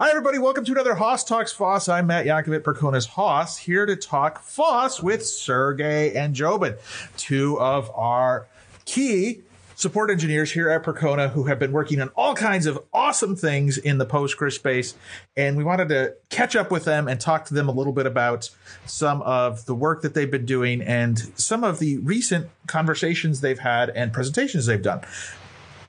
[0.00, 0.38] Hi, everybody.
[0.40, 1.88] Welcome to another Hoss Talks Foss.
[1.88, 6.76] I'm Matt Yonkovit, Percona's Hoss, here to talk Foss with Sergey and Jobin,
[7.16, 8.48] two of our
[8.86, 9.42] key
[9.76, 13.78] support engineers here at Percona who have been working on all kinds of awesome things
[13.78, 14.96] in the Postgres space.
[15.36, 18.06] And we wanted to catch up with them and talk to them a little bit
[18.06, 18.50] about
[18.86, 23.60] some of the work that they've been doing and some of the recent conversations they've
[23.60, 25.02] had and presentations they've done.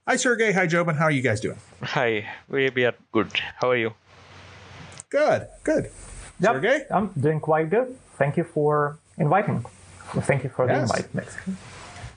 [0.07, 0.51] Hi, Sergey.
[0.51, 0.95] Hi, Jobin.
[0.95, 1.57] How are you guys doing?
[1.81, 3.31] Hi, we, we are good.
[3.59, 3.93] How are you?
[5.09, 5.85] Good, good.
[6.39, 6.85] Yep, Sergey?
[6.91, 7.97] I'm doing quite good.
[8.17, 9.65] Thank you for inviting.
[10.13, 10.91] Thank you for Yes.
[10.91, 11.27] the invite, Matt.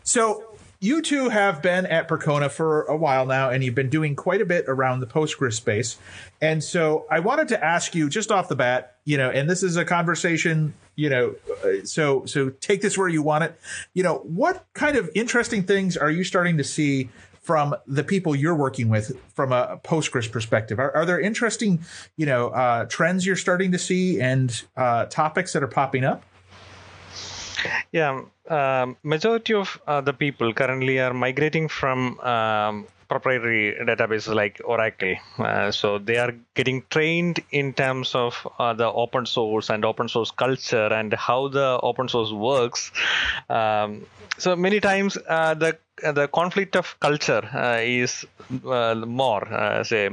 [0.02, 0.44] So
[0.80, 4.42] you two have been at Percona for a while now, and you've been doing quite
[4.42, 5.96] a bit around the Postgres space.
[6.42, 9.62] And so I wanted to ask you just off the bat, you know, and this
[9.62, 13.58] is a conversation, you know, uh, so so take this where you want it.
[13.94, 17.08] You know, what kind of interesting things are you starting to see
[17.48, 20.78] from the people you're working with from a Postgres perspective?
[20.78, 21.80] Are, are there interesting,
[22.18, 26.22] you know, uh, trends you're starting to see and uh, topics that are popping up?
[27.90, 34.60] Yeah, um, majority of uh, the people currently are migrating from um, proprietary databases like
[34.62, 35.16] Oracle.
[35.38, 40.08] Uh, so they are getting trained in terms of uh, the open source and open
[40.08, 42.92] source culture and how the open source works.
[43.48, 44.05] Um,
[44.36, 48.27] so many times uh, the the conflict of culture uh, is
[48.66, 49.46] uh, more.
[49.52, 50.10] Uh, say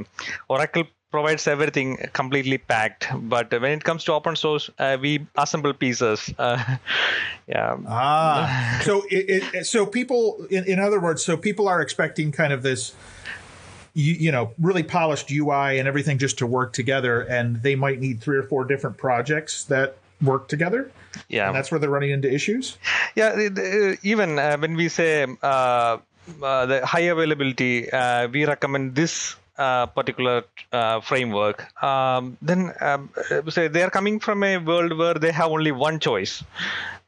[0.48, 5.72] Oracle provides everything completely packed but when it comes to open source uh, we assemble
[5.72, 6.62] pieces uh,
[7.46, 12.32] yeah Ah, so it, it, so people, in, in other words, so people are expecting
[12.32, 12.94] kind of this,
[13.94, 18.00] you, you know, really polished UI and everything just to work together, and they might
[18.00, 20.90] need three or four different projects that work together,
[21.28, 21.46] yeah.
[21.46, 22.78] and that's where they're running into issues.
[23.14, 23.48] yeah
[24.02, 25.98] even uh, when we say uh,
[26.42, 31.64] uh, the high availability uh, we recommend this uh, particular uh, framework.
[31.82, 33.10] Um, then um,
[33.48, 36.44] say they are coming from a world where they have only one choice.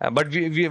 [0.01, 0.69] Uh, but we we,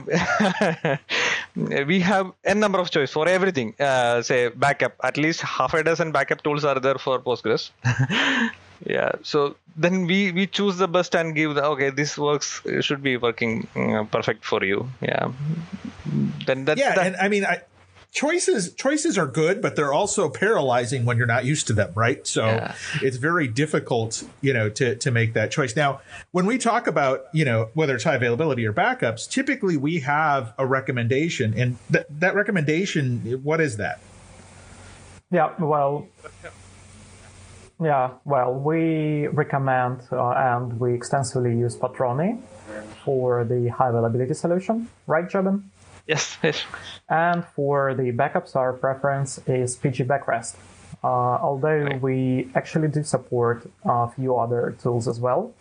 [1.84, 3.76] we have a number of choice for everything.
[3.80, 7.72] Uh, say backup at least half a dozen backup tools are there for postgres
[8.86, 12.84] yeah so then we we choose the best and give the okay this works it
[12.84, 15.32] should be working mm, perfect for you yeah
[16.48, 17.62] then that, Yeah, that and I mean, I,
[18.12, 22.26] choices choices are good, but they're also paralyzing when you're not used to them, right?
[22.26, 22.76] So Yeah.
[23.02, 25.76] it's very difficult, you know, to to make that choice.
[25.76, 26.02] Now,
[26.32, 30.54] when we talk about, you know, whether it's high availability or backups, typically we have
[30.58, 34.00] a recommendation, and th- that recommendation, what is that?
[35.30, 36.08] Yeah, well,
[37.82, 42.40] yeah, well, we recommend uh, and we extensively use Patroni
[43.06, 45.64] for the high availability solution, right, Jobin?
[46.08, 46.64] yes yes
[47.10, 50.56] And for the backups, our preference is PG Backrest.
[51.04, 52.02] Uh, although Right.
[52.02, 55.54] we actually do support a few other tools as well.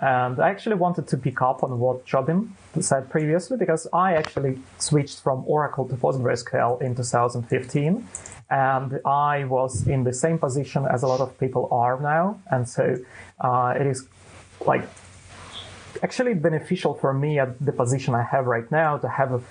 [0.00, 2.48] And I actually wanted to pick up on what Jobin
[2.80, 8.06] said previously because I actually switched from Oracle to PostgreSQL in 2015.
[8.50, 12.40] And I was in the same position as a lot of people are now.
[12.50, 12.96] And so
[13.40, 14.06] uh, it is
[14.66, 14.86] like
[16.02, 19.42] actually beneficial for me at the position I have right now to have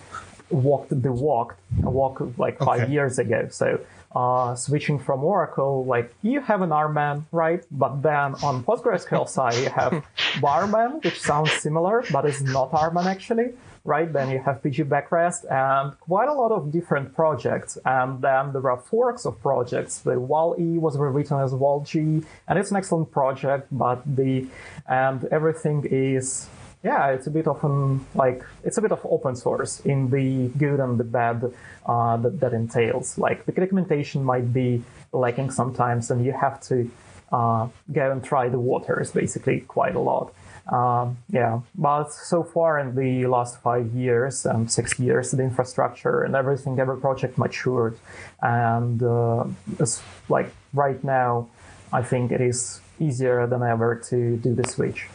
[0.50, 2.92] walked the walk, walk like five Okay.
[2.92, 3.48] years ago.
[3.50, 3.80] So
[4.16, 7.64] uh, switching from Oracle, like you have an RMAN, right?
[7.72, 10.06] But then on PostgreSQL side, you have
[10.42, 13.54] Barman, which sounds similar, but is not RMAN actually.
[13.86, 17.78] Right, then you have PG Backrest and quite a lot of different projects.
[17.84, 20.00] And then there are forks of projects.
[20.00, 22.00] The WAL-E was rewritten as WAL-G,
[22.48, 24.48] and it's an excellent project, but the,
[24.88, 26.48] and everything is
[26.84, 30.50] yeah, it's a bit of an like it's a bit of open source in the
[30.58, 31.54] good and the bad
[31.86, 33.18] uh, that that entails.
[33.18, 34.84] Like the documentation might be
[35.14, 36.92] lacking sometimes, and you have to
[37.32, 40.34] uh, go and try the waters basically quite a lot.
[40.72, 46.24] Um, yeah, but so far in the last five years and six years, the infrastructure
[46.24, 47.98] and everything, every project matured,
[48.42, 49.46] and uh,
[49.80, 51.48] it's like right now,
[51.94, 55.08] I think it is easier than ever to do the switch.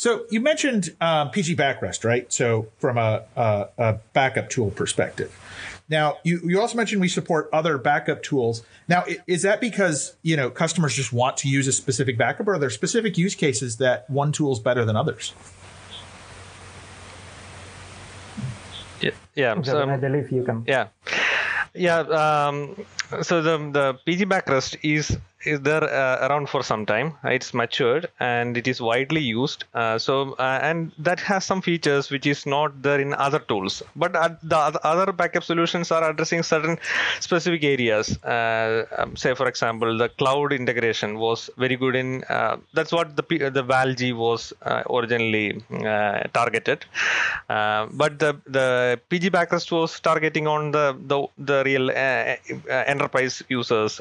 [0.00, 2.32] So you mentioned um, PG Backrest, right?
[2.32, 5.30] So from a, a, a backup tool perspective.
[5.90, 8.62] Now you, you also mentioned we support other backup tools.
[8.88, 12.54] Now is that because you know customers just want to use a specific backup, or
[12.54, 15.34] are there specific use cases that one tool is better than others?
[19.02, 19.54] yeah, yeah.
[19.56, 20.64] So So, I believe you can.
[20.66, 20.88] yeah
[21.74, 22.74] yeah um,
[23.20, 27.14] so the the pg backrest is is there uh, around for some time.
[27.24, 29.64] It's matured and it is widely used.
[29.74, 33.82] Uh, so uh, and that has some features which is not there in other tools.
[33.96, 36.78] But the other backup solutions are addressing certain
[37.20, 38.22] specific areas.
[38.22, 42.22] Uh, um, say for example, the cloud integration was very good in.
[42.24, 45.62] Uh, that's what the the WAL-G was uh, originally
[46.34, 46.84] targeted.
[47.48, 54.00] but the the PG Backrest was targeting on the the, the real enterprise users,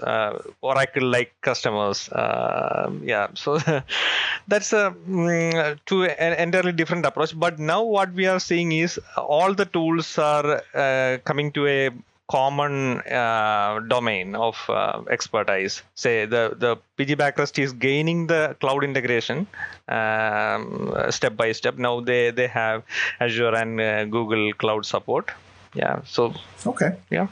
[0.61, 2.09] Oracle like customers.
[2.09, 3.59] Uh, yeah, so
[4.47, 7.37] that's a mm, to an entirely different approach.
[7.37, 11.89] But now what we are seeing is all the tools are uh, coming to a
[12.29, 15.81] common uh, domain of uh, expertise.
[15.95, 19.47] Say the the PG Backrest is gaining the cloud integration
[19.87, 21.77] um, step by step.
[21.77, 22.83] Now they they have
[23.19, 25.31] Azure and uh, Google Cloud support
[25.73, 26.33] yeah so
[26.65, 27.27] okay yeah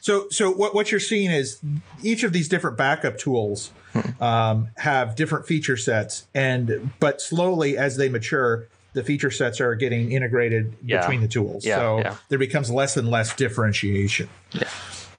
[0.00, 1.60] so so what, what you're seeing is
[2.02, 4.22] each of these different backup tools hmm.
[4.22, 9.74] um, have different feature sets and but slowly as they mature the feature sets are
[9.74, 11.00] getting integrated yeah.
[11.00, 12.16] between the tools yeah, so yeah.
[12.28, 14.68] there becomes less and less differentiation yeah.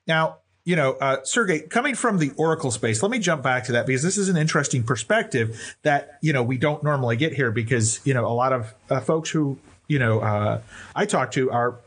[0.08, 3.72] now you know, uh, Sergey, coming from the Oracle space, let me jump back to
[3.72, 7.52] that because this is an interesting perspective that, you know, we don't normally get here
[7.52, 9.58] because, you know, a lot of uh, folks who,
[9.88, 10.62] you know, uh,
[10.96, 11.80] I talk to are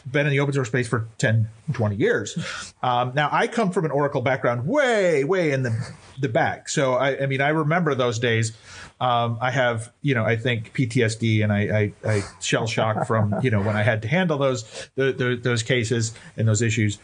[0.00, 2.38] been in the open source space for 10, 20 years.
[2.82, 6.68] Um, now, I come from an Oracle background way, way in the, the back.
[6.68, 8.52] So, I, I mean, I remember those days.
[9.00, 13.34] Um, I have, you know, I think PTSD and I, I, I, shell shock from,
[13.42, 16.98] you know, when I had to handle those the, the, those cases and those issues.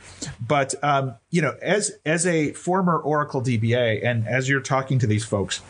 [0.46, 5.06] But um, you know, as as a former Oracle DBA, and as you're talking to
[5.06, 5.62] these folks,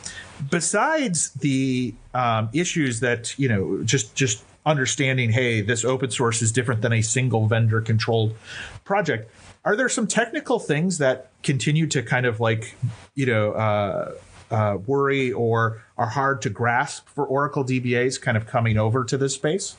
[0.51, 6.53] besides the um, issues that you know, just just understanding, hey, this open source is
[6.53, 8.35] different than a single vendor controlled
[8.85, 9.31] project.
[9.65, 12.75] Are there some technical things that continue to kind of like,
[13.15, 14.13] you know, uh,
[14.51, 19.17] uh, worry or are hard to grasp for Oracle DBAs kind of coming over to
[19.17, 19.77] this space?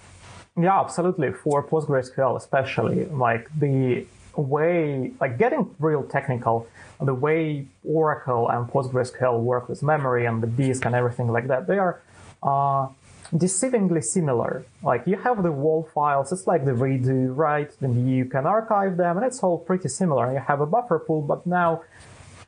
[0.60, 1.32] Yeah, absolutely.
[1.32, 4.06] For PostgreSQL, especially, like the
[4.36, 6.68] way, like getting real technical,
[7.00, 11.68] the way Oracle and PostgreSQL work with memory and the disk and everything like that,
[11.68, 12.02] they are
[12.42, 12.88] uh,
[13.34, 14.66] deceivingly similar.
[14.84, 17.72] Like you have the WAL files, it's like the redo, right?
[17.80, 20.32] Then you can archive them, and it's all pretty similar.
[20.32, 21.84] You have a buffer pool, but now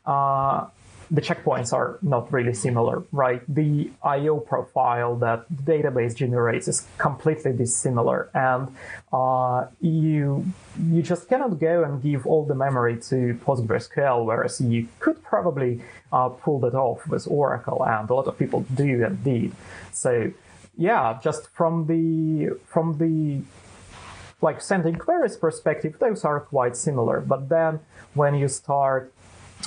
[0.05, 0.67] uh,
[1.11, 3.41] the checkpoints are not really similar, right?
[3.53, 8.73] The I/O profile that the database generates is completely dissimilar, and
[9.11, 10.45] uh, you
[10.79, 15.81] you just cannot go and give all the memory to PostgreSQL, whereas you could probably
[16.13, 19.51] uh, pull that off with Oracle, and a lot of people do and did.
[19.91, 20.31] So
[20.79, 23.41] yeah, just from the from the
[24.41, 27.19] like sending queries perspective, those are quite similar.
[27.19, 27.81] But then
[28.13, 29.13] when you start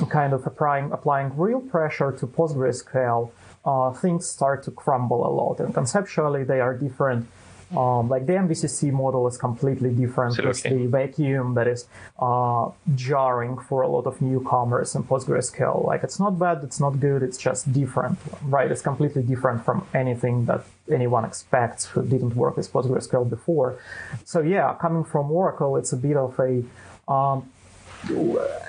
[0.09, 3.31] kind of applying applying real pressure to PostgreSQL,
[3.67, 5.61] uh, things start to crumble a lot.
[5.61, 7.29] And conceptually, they are different
[7.77, 11.87] um, like the MVCC model is completely different It's the vacuum that is
[12.19, 15.85] uh, jarring for a lot of newcomers in PostgreSQL.
[15.85, 18.71] Like it's not bad, it's not good, it's just different, right?
[18.71, 23.79] It's completely different from anything that anyone expects who didn't work with PostgreSQL before.
[24.25, 26.63] So yeah, coming from Oracle, it's a bit of a
[27.11, 27.51] um,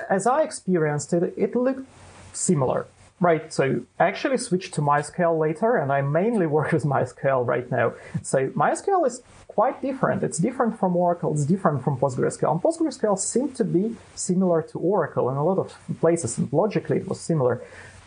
[0.10, 1.88] as I experienced it, it looked
[2.34, 2.86] similar.
[3.24, 7.72] Right, so I actually switched to MySQL later, and I mainly work with MySQL right
[7.72, 7.94] now.
[8.22, 10.24] So MySQL is quite different.
[10.24, 12.52] It's different from Oracle, it's different from PostgreSQL.
[12.52, 16.98] And PostgreSQL seemed to be similar to Oracle in a lot of places, and logically
[16.98, 17.62] it was similar.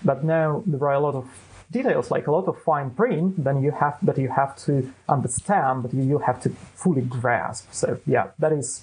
[0.04, 1.26] But now there are a lot of
[1.70, 5.88] details, like a lot of fine print, then you have that you have to understand,
[5.94, 7.72] you, you have to fully grasp.
[7.72, 8.82] So yeah, that is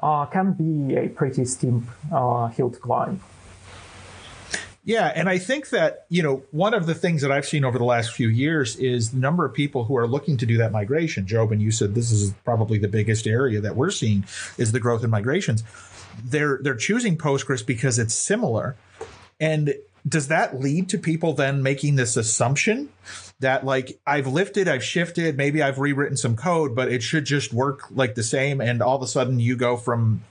[0.00, 3.20] uh, can be a pretty steep uh, hill to climb.
[4.82, 7.76] Yeah, and I think that, you know, one of the things that I've seen over
[7.76, 10.72] the last few years is the number of people who are looking to do that
[10.72, 11.26] migration.
[11.26, 14.24] Job, and you said this is probably the biggest area that we're seeing
[14.56, 15.64] is the growth in migrations.
[16.24, 18.76] They're they're choosing Postgres because it's similar.
[19.38, 19.74] And
[20.08, 22.88] does that lead to people then making this assumption
[23.40, 27.52] that like I've lifted, I've shifted, maybe I've rewritten some code, but it should just
[27.52, 30.22] work like the same and all of a sudden you go from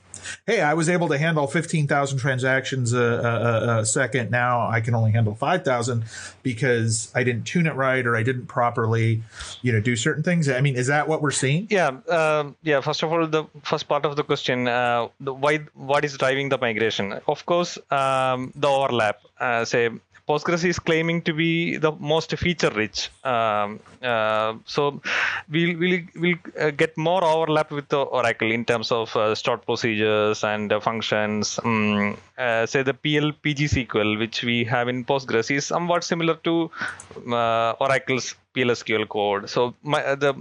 [0.46, 4.32] hey, I was able to handle 15,000 transactions a, a, a, second.
[4.32, 6.04] Now I can only handle 5,000
[6.44, 9.24] because I didn't tune it right or I didn't properly,
[9.62, 10.50] you know, do certain things.
[10.50, 11.68] I mean, is that what we're seeing?
[11.70, 12.00] Yeah.
[12.10, 12.82] Um, yeah.
[12.82, 16.50] First of all, the first part of the question, uh, the, why, what is driving
[16.50, 17.14] the migration?
[17.28, 19.22] Of course, um, the overlap.
[19.40, 19.90] Uh, say
[20.30, 23.10] Postgres is claiming to be the most feature rich.
[23.24, 25.02] Um, uh, so
[25.50, 30.44] we'll, we'll, we'll uh, get more overlap with Oracle in terms of uh, stored procedures
[30.44, 31.60] and uh, functions.
[31.64, 36.36] Um, uh, say the PL PG SQL, which we have in Postgres, is somewhat similar
[36.36, 36.70] to
[37.32, 39.50] uh, Oracle's PLSQL code.
[39.50, 40.34] So my, uh, the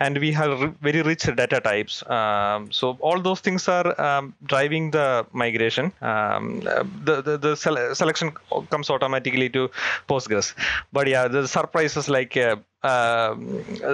[0.00, 2.08] and we have very rich data types.
[2.08, 5.92] Um, so all those things are um, driving the migration.
[6.02, 8.32] Um, the the, the sele- selection
[8.70, 9.70] comes automatically to
[10.08, 10.54] Postgres.
[10.92, 12.36] But yeah, the surprises like.
[12.36, 13.34] Uh, uh,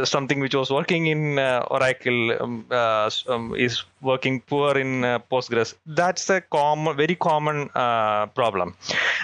[0.04, 5.18] something which was working in uh, Oracle um, uh, um, is working poor in uh,
[5.30, 5.74] Postgres.
[5.86, 8.76] That's a common, very common uh, problem,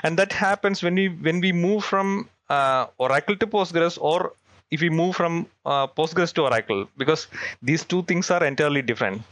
[0.04, 4.33] and that happens when we when we move from Oracle to Postgres or
[4.70, 7.26] if we move from uh, Postgres to Oracle, because
[7.62, 9.22] these two things are entirely different.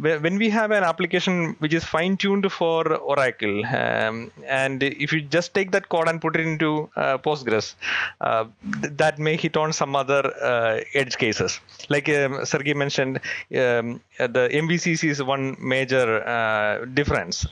[0.00, 5.20] When we have an application which is fine tuned for Oracle, um, and if you
[5.22, 7.74] just take that code and put it into uh, Postgres,
[8.20, 8.44] uh,
[8.82, 11.60] th- that may hit on some other uh, edge cases.
[11.88, 13.18] Like um, Sergey mentioned,
[13.54, 17.46] um, the MVCC is one major uh, difference.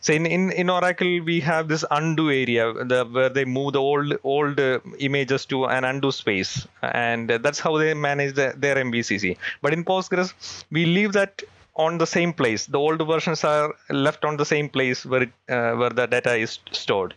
[0.00, 3.80] So in, in, in Oracle, we have this undo area the, where they move the
[3.80, 8.76] old old uh, images to an undo space, and that's how they manage the, their
[8.76, 9.36] MVCC.
[9.62, 10.34] But in Postgres,
[10.70, 11.42] we leave that
[11.76, 12.66] on the same place.
[12.66, 16.34] The old versions are left on the same place where it, uh, where the data
[16.34, 17.14] is stored.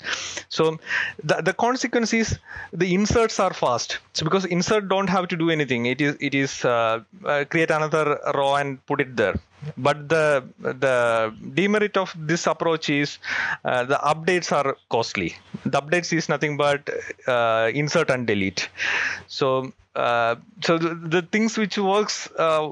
[0.49, 0.79] So
[1.23, 2.37] the, the consequence is
[2.73, 3.99] the inserts are fast.
[4.13, 5.85] So because insert don't have to do anything.
[5.85, 9.35] It is it is uh, uh, create another row and put it there.
[9.77, 13.17] But the the demerit of this approach is
[13.65, 15.35] uh, the updates are costly.
[15.65, 16.89] The updates is nothing but
[17.27, 18.69] uh, insert and delete.
[19.27, 22.69] So uh, so the, the, things which works uh,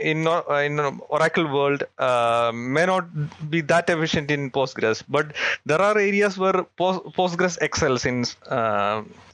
[0.00, 0.78] in uh, in
[1.08, 3.04] Oracle world uh, may not
[3.50, 5.32] be that efficient in Postgres, but
[5.66, 8.24] there are areas where Post- Postgres excels in.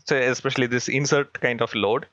[0.06, 2.06] Say especially this insert kind of load,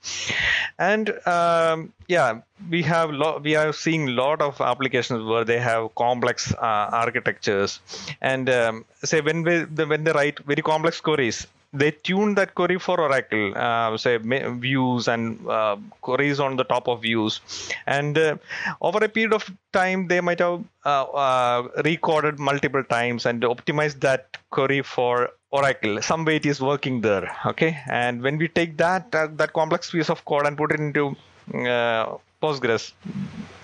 [0.78, 5.60] and um, yeah, we have lo- we are seeing a lot of applications where they
[5.60, 7.80] have complex uh, architectures,
[8.22, 12.78] and um, say when we when they write very complex queries, they tune that query
[12.78, 17.42] for Oracle, uh, say views and uh, queries on the top of views,
[17.86, 18.36] and uh,
[18.82, 24.00] over a period of time they might have uh, uh, recorded multiple times and optimized
[24.02, 26.02] that query for Oracle.
[26.02, 27.80] Some way it is working there, okay.
[27.88, 31.16] And when we take that uh, that complex piece of code and put it into
[31.54, 32.94] uh, Postgres,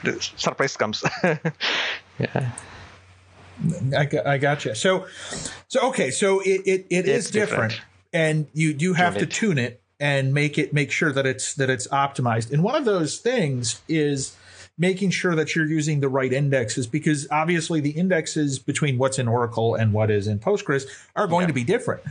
[0.03, 1.03] the surprise comes.
[2.19, 2.51] yeah.
[3.95, 4.75] I, I got you.
[4.75, 5.07] So,
[5.67, 6.09] so okay.
[6.11, 7.73] So it it, it is different.
[7.73, 7.81] different
[8.13, 9.31] and you do have tune to it.
[9.31, 12.53] tune it and make it make sure that it's that it's optimized.
[12.53, 14.37] And one of those things is
[14.77, 19.27] making sure that you're using the right indexes because obviously the indexes between what's in
[19.27, 21.47] Oracle and what is in Postgres are going yeah.
[21.47, 22.01] to be different.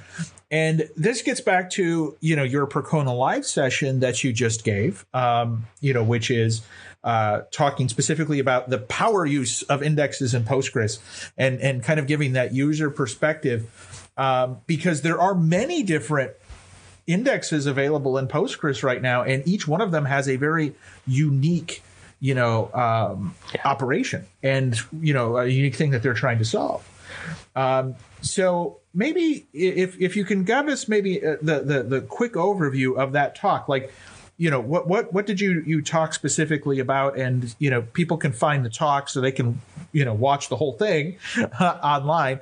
[0.51, 5.05] And this gets back to you know your Percona live session that you just gave,
[5.15, 6.63] um, you know, which is
[7.03, 10.99] uh, talking specifically about the power use of indexes in Postgres
[11.37, 16.33] and and kind of giving that user perspective um, because there are many different
[17.07, 20.75] indexes available in Postgres right now, and each one of them has a very
[21.07, 21.83] unique,
[22.23, 23.61] you know, um, yeah.
[23.65, 24.25] operation.
[24.43, 26.89] And you know a unique thing that they're trying to solve.
[27.55, 32.35] Um, so maybe if if you can give us maybe uh, the, the the quick
[32.35, 33.93] overview of that talk, like
[34.39, 37.19] you know what what what did you you talk specifically about?
[37.19, 39.61] And you know people can find the talk so they can
[39.91, 42.39] you know watch the whole thing uh, online.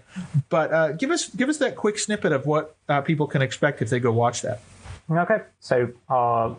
[0.51, 3.81] But uh, give us give us that quick snippet of what uh, people can expect
[3.81, 4.61] if they go watch that.
[5.11, 5.39] Okay.
[5.59, 6.55] So uh,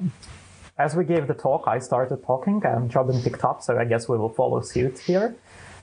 [0.84, 4.04] as we gave the talk i started talking and Jobin picked up so i guess
[4.12, 5.36] we will follow suit here.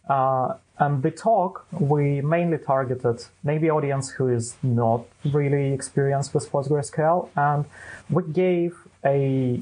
[0.09, 6.51] Uh, and the talk, we mainly targeted maybe audience who is not really experienced with
[6.51, 7.65] PostgreSQL, and
[8.09, 9.61] we gave a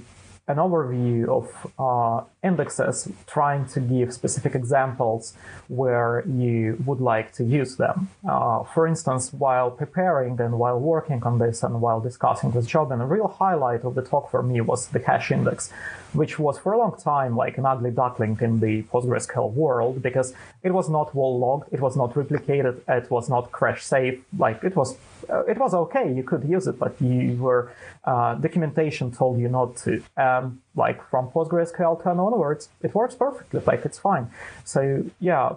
[0.49, 1.47] an overview of
[1.79, 5.35] uh, indexes, trying to give specific examples
[5.67, 8.09] where you would like to use them.
[8.29, 12.93] Uh, for instance, while preparing and while working on this and while discussing this job,
[12.93, 15.73] and a real highlight of the talk for me was the hash index,
[16.13, 20.33] which was for a long time like an ugly duckling in the PostgreSQL world because
[20.63, 24.23] it was not wall logged, it was not replicated, it was not crash safe.
[24.39, 24.97] Like it was,
[25.31, 26.13] uh, it was okay.
[26.13, 27.73] You could use it, but you were
[28.05, 30.03] uh, documentation told you not to.
[30.17, 33.61] Um, like from PostgreSQL 10 onwards, it works perfectly.
[33.67, 34.31] Like it's fine.
[34.65, 35.55] So yeah,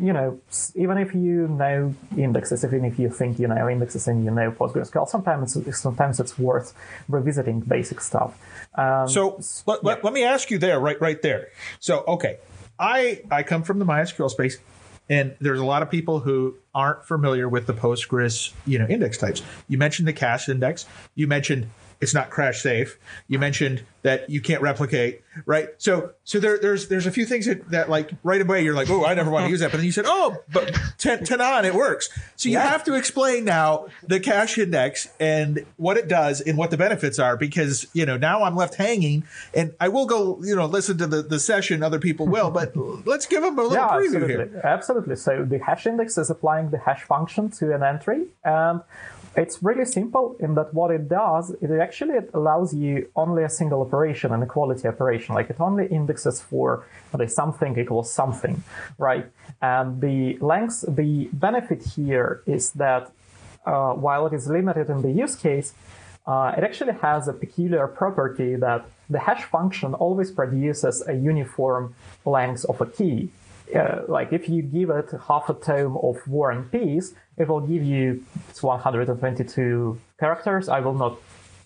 [0.00, 0.40] you know,
[0.74, 4.52] even if you know indexes, even if you think you know indexes and you know
[4.52, 6.72] PostgreSQL, sometimes it's, sometimes it's worth
[7.08, 8.38] revisiting basic stuff.
[8.74, 9.88] Um, so let, yeah.
[9.88, 11.48] let, let me ask you there, right, right there.
[11.80, 12.38] So okay,
[12.78, 14.58] I I come from the MySQL space.
[15.10, 19.18] And there's a lot of people who aren't familiar with the Postgres, you know, index
[19.18, 19.42] types.
[19.68, 20.86] You mentioned the cache index.
[21.16, 21.68] You mentioned
[22.00, 22.98] it's not crash safe.
[23.28, 25.68] You mentioned that you can't replicate, right?
[25.76, 28.88] So, so there, there's there's a few things that, that like right away you're like,
[28.88, 31.40] oh, I never want to use that, but then you said, oh, but 10, 10
[31.40, 32.08] on it works.
[32.36, 36.70] So you have to explain now the cache index and what it does and what
[36.70, 40.56] the benefits are, because you know now I'm left hanging, and I will go, you
[40.56, 41.82] know, listen to the the session.
[41.82, 42.74] Other people will, but
[43.06, 44.28] let's give them a little yeah, preview absolutely.
[44.28, 44.60] here.
[44.64, 45.16] Absolutely.
[45.16, 48.80] So the hash index is applying the hash function to an entry, and
[49.36, 53.80] it's really simple in that what it does, it actually allows you only a single
[53.82, 55.34] operation, an equality operation.
[55.34, 56.84] Like it only indexes for
[57.14, 58.62] okay, something equals something,
[58.98, 59.26] right?
[59.62, 63.12] And the length, the benefit here is that
[63.64, 65.74] uh, while it is limited in the use case,
[66.26, 71.94] uh, it actually has a peculiar property that the hash function always produces a uniform
[72.24, 73.30] length of a key.
[73.74, 77.62] Uh, like if you give it half a tome of War and Peace, it will
[77.62, 78.22] give you
[78.60, 80.68] 122 characters.
[80.68, 81.16] I will not,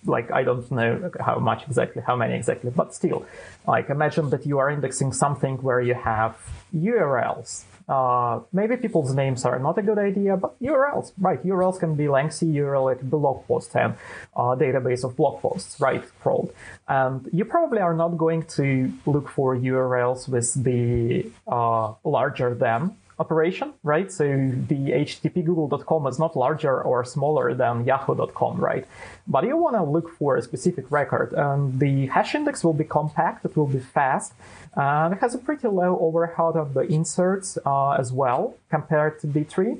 [0.06, 3.26] like, I don't know how much exactly, how many exactly, but still,
[3.66, 6.36] like, imagine that you are indexing something where you have
[6.72, 7.64] URLs.
[7.86, 11.44] Uh, maybe people's names are not a good idea, but URLs, right?
[11.44, 13.94] URLs can be lengthy URL like blog post and
[14.34, 16.02] uh, database of blog posts, right?
[16.22, 16.50] Crawled.
[16.88, 22.96] And you probably are not going to look for URLs with the uh, larger than
[23.18, 24.10] operation, right?
[24.10, 28.86] So the HTTP google.com is not larger or smaller than yahoo.com, right?
[29.26, 32.84] But you want to look for a specific record and the hash index will be
[32.84, 34.32] compact, it will be fast,
[34.76, 39.26] and it has a pretty low overhead of the inserts uh, as well compared to
[39.26, 39.76] B-tree.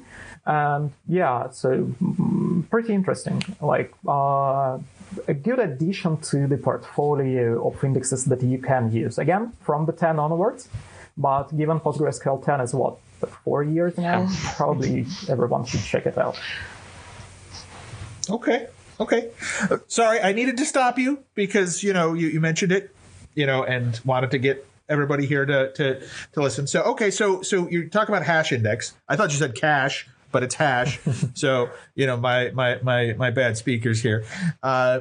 [0.47, 1.71] And yeah, so
[2.03, 3.43] mm, pretty interesting.
[3.61, 4.79] Like, uh,
[5.29, 9.19] a good addition to the portfolio of indexes that you can use.
[9.19, 10.69] Again, from the 10 onwards,
[11.17, 16.39] but given PostgreSQL 10 is what, four years now, probably everyone should check it out.
[18.29, 18.69] Okay.
[19.01, 19.31] Okay.
[19.71, 22.95] Uh, sorry, I needed to stop you because, you know, you, you mentioned it,
[23.35, 26.01] you know, and wanted to get everybody here to, to,
[26.33, 26.67] to listen.
[26.67, 27.11] So, okay.
[27.11, 28.95] So, so you're talking about hash index.
[29.09, 31.01] I thought you said cache, but it's hash.
[31.35, 34.25] so, you know, my, my, my, my bad speakers here.
[34.63, 35.01] Uh,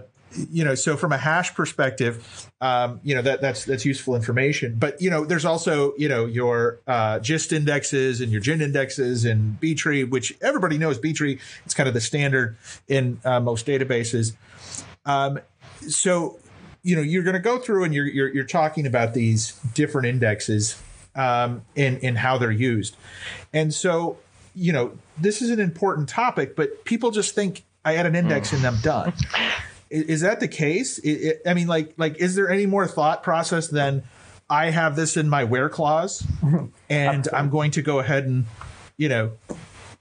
[0.52, 4.76] you know, so from a hash perspective, um, you know that that's that's useful information.
[4.78, 9.26] But you know, there's also you know your uh, gist indexes and your gin indexes
[9.26, 11.40] and B-tree, which everybody knows B-tree.
[11.66, 14.34] It's kind of the standard in uh, most databases.
[15.06, 15.40] Um,
[15.88, 16.40] so
[16.84, 20.08] you know, you're going to go through and you're, you're you're talking about these different
[20.08, 20.82] indexes
[21.16, 22.98] um, in in how they're used,
[23.54, 24.18] and so
[24.56, 28.54] you know, this is an important topic, but people just think I add an index
[28.54, 29.14] and I'm done.
[29.94, 30.98] Is, that the case?
[30.98, 34.04] It, it, I mean, like, like, is there any more thought process than
[34.50, 36.26] I have this in my where clause,
[36.90, 38.46] and I'm going to go ahead and,
[38.98, 39.32] you know,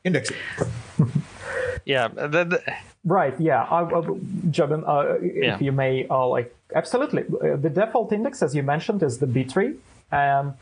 [0.02, 0.68] index it?
[1.85, 2.09] yeah.
[2.09, 2.62] The, the...
[3.05, 3.38] Right.
[3.38, 3.64] Yeah.
[3.64, 4.00] I, I,
[4.50, 5.57] Jobin, uh, yeah.
[5.57, 7.24] if you may, uh, like, absolutely.
[7.24, 9.74] Uh, the default index, as you mentioned, is the B-tree,
[10.11, 10.55] and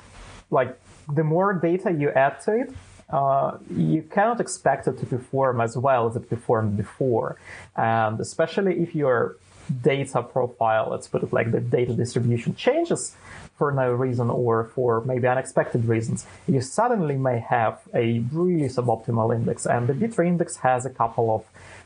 [0.51, 0.77] like
[1.15, 2.73] the more data you add to it,
[3.13, 7.37] uh, you cannot expect it to perform as well as it performed before.
[7.77, 9.37] And especially if your
[9.83, 13.15] data profile, let's put it like the data distribution changes
[13.57, 19.35] for no reason or for maybe unexpected reasons, you suddenly may have a really suboptimal
[19.35, 19.67] index.
[19.67, 21.43] And the B-tree index has a couple of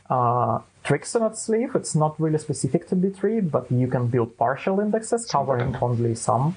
[0.09, 1.75] uh, tricks in its sleeve.
[1.75, 6.55] It's not really specific to B-tree, but you can build partial indexes covering only some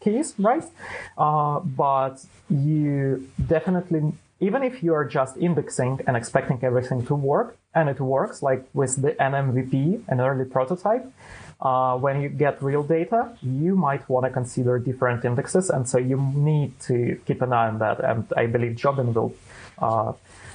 [0.00, 0.64] keys, right?
[1.16, 7.56] Uh, but you definitely, even if you are just indexing and expecting everything to work,
[7.74, 11.06] and it works, like with the NMVP, an early prototype,
[11.60, 15.98] uh, when you get real data, you might want to consider different indexes, and so
[15.98, 18.00] you need to keep an eye on that.
[18.00, 19.34] And I believe Jobin will
[19.78, 20.12] uh,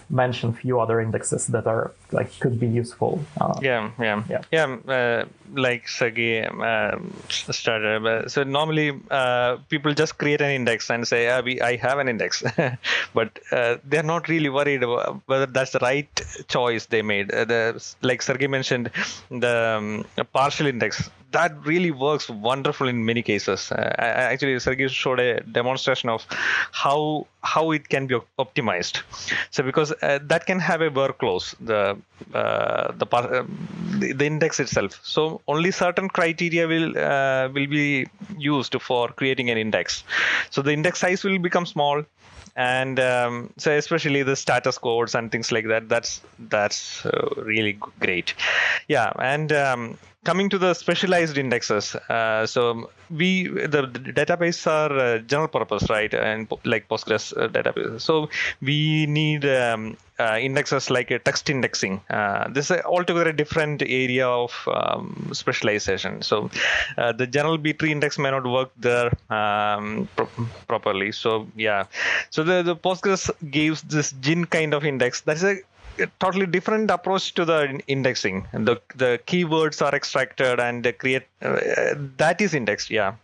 [0.09, 3.19] mention few other indexes that are like could be useful.
[3.39, 4.65] Uh, yeah, yeah, yeah, yeah.
[4.95, 6.97] Uh, like Sergey uh,
[7.29, 8.05] started.
[8.05, 11.99] Uh, so normally uh, people just create an index and say, ah, we, "I have
[11.99, 12.43] an index,"
[13.13, 17.29] but uh, they're not really worried about whether that's the right choice they made.
[17.29, 17.61] the
[18.01, 18.89] like Sergey mentioned,
[19.29, 23.71] the um, partial index that really works wonderful in many cases.
[23.71, 26.25] Uh, actually, Sergey showed a demonstration of
[26.71, 29.01] how how it can be optimized.
[29.51, 31.97] So because uh, that can have a clause, the
[32.31, 34.99] the, uh, the, the index itself.
[35.03, 40.03] So only certain criteria will uh, will be used for creating an index.
[40.49, 42.03] So the index size will become small
[42.55, 47.79] and um, so especially the status codes and things like that that's that's uh, really
[47.99, 48.35] great
[48.87, 53.83] yeah and um, coming to the specialized indexes, uh, so we the,
[54.19, 56.13] database are uh, general purpose, right?
[56.13, 58.01] And like Postgres uh, database.
[58.01, 58.29] So
[58.61, 62.01] we need um, uh, indexes like text indexing.
[62.09, 66.21] Uh, this is altogether a different area of um, specialization.
[66.21, 66.49] So
[66.97, 70.29] uh, the general B-tree index may not work there um, pro-
[70.67, 71.11] properly.
[71.11, 71.85] So yeah,
[72.29, 75.21] so the, the Postgres gives this GIN kind of index.
[75.21, 75.57] That's a
[76.19, 78.47] totally different approach to the indexing.
[78.53, 81.59] The the keywords are extracted and they create uh,
[82.17, 82.89] that is indexed.
[82.89, 83.15] Yeah,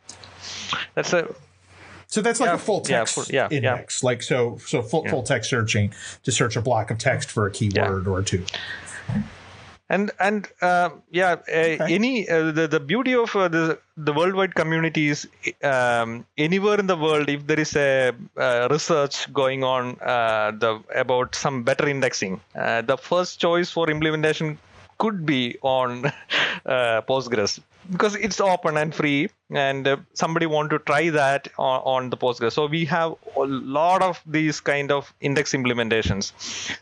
[0.95, 1.34] that's a
[2.08, 3.58] So that's like Yeah, a full yeah, text full- yeah, yeah.
[3.58, 4.03] index.
[4.03, 7.51] Like so so full full text searching to search a block of text for a
[7.51, 8.43] keyword or two.
[9.89, 14.54] And and uh, yeah uh, any uh, the the beauty of uh, the the worldwide
[14.54, 15.28] community is
[15.63, 20.71] um, anywhere in the world if there is a uh, research going on uh, the
[20.95, 24.58] about some better indexing uh, the first choice for implementation
[24.99, 26.06] could be on
[26.65, 27.60] uh, postgres
[27.91, 32.17] because it's open and free and uh, somebody want to try that on, on the
[32.17, 33.39] postgres so we have a
[33.80, 36.32] lot of these kind of index implementations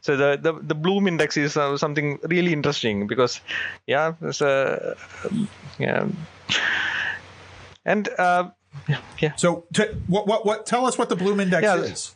[0.01, 3.39] so the the, the bloom index is uh, something really interesting because
[3.87, 4.95] yeah it's a
[5.79, 6.05] yeah
[7.85, 8.49] and uh,
[8.89, 11.77] yeah, yeah So t- what what what tell us what the Bloom index Yeah.
[11.77, 12.15] is.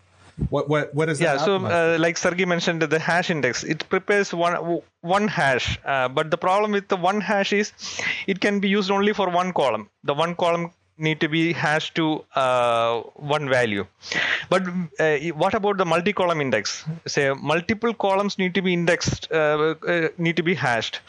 [0.49, 1.25] What what what is that?
[1.25, 6.08] yeah so uh, like sergey mentioned the hash index it prepares one one hash uh,
[6.08, 7.73] but the problem with the one hash is
[8.27, 9.89] it can be used only for one column.
[10.04, 13.86] The one column need to be hashed to uh, one value.
[14.49, 14.63] But
[14.99, 16.86] uh, what about the multi-column index?
[17.08, 20.99] Say multiple columns need to be indexed uh, uh, need to be hashed.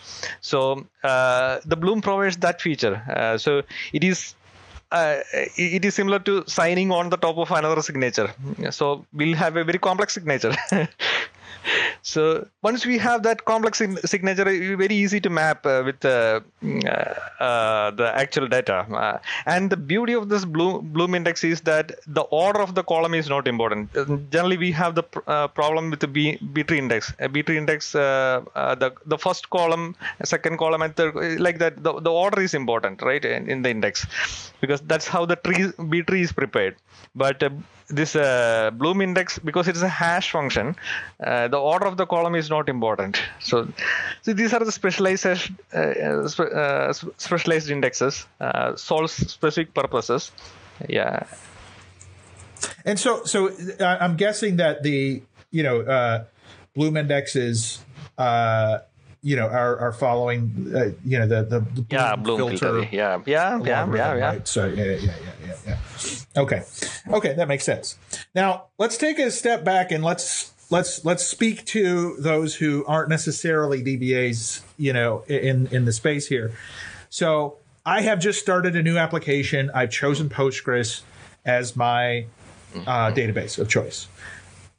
[0.41, 3.03] So uh, the bloom provides that feature.
[3.09, 4.35] Uh, so it is
[4.93, 5.21] uh,
[5.57, 8.31] it is similar to signing on the top of another signature.
[8.71, 10.55] So we'll have a very complex signature.
[12.03, 16.41] so once we have that complex sig- signature, very easy to map uh, with uh,
[16.63, 18.79] mm, uh, uh, the actual data.
[19.03, 22.83] Uh, and the beauty of this Bloom, Bloom index is that the order of the
[22.83, 23.97] column is not important.
[23.97, 25.21] Uh, Generally, we have the pr-
[25.55, 27.13] problem with the B, B-tree index.
[27.21, 31.83] A B-tree index, the the first column, second column, and third, like that.
[31.83, 34.07] The, the order is important, right, in, in the index,
[34.61, 36.77] because that's how the tree B-tree is prepared.
[37.15, 37.51] But uh,
[37.89, 40.77] this uh, Bloom index, because it's a hash function,
[41.23, 43.21] uh, the order of the column is not important.
[43.41, 43.69] So,
[44.23, 46.53] so these are the specialized spe-
[46.97, 48.27] sp- specialized indexes,
[48.77, 50.33] solves specific purposes.
[50.89, 51.25] Yeah.
[52.85, 53.51] And so, so
[53.81, 56.25] I'm guessing that the you know
[56.75, 57.85] Bloom indexes,
[58.17, 58.79] uh,
[59.23, 62.57] you know, are are following uh, you know the the, the Yeah, Bloom filter.
[62.57, 62.89] filter.
[62.95, 64.29] Yeah, yeah, yeah, yeah, yeah.
[64.29, 64.49] Right?
[64.49, 65.15] So yeah, yeah, yeah,
[65.47, 66.41] yeah, yeah.
[66.43, 66.63] Okay,
[67.09, 67.99] okay, that makes sense.
[68.35, 73.11] Now let's take a step back and let's let's let's speak to those who aren't
[73.11, 76.53] necessarily DBAs, you know, in in the space here.
[77.09, 79.71] So I have just started a new application.
[79.75, 81.03] I've chosen Postgres
[81.45, 82.27] as my
[82.75, 84.09] uh, database of choice,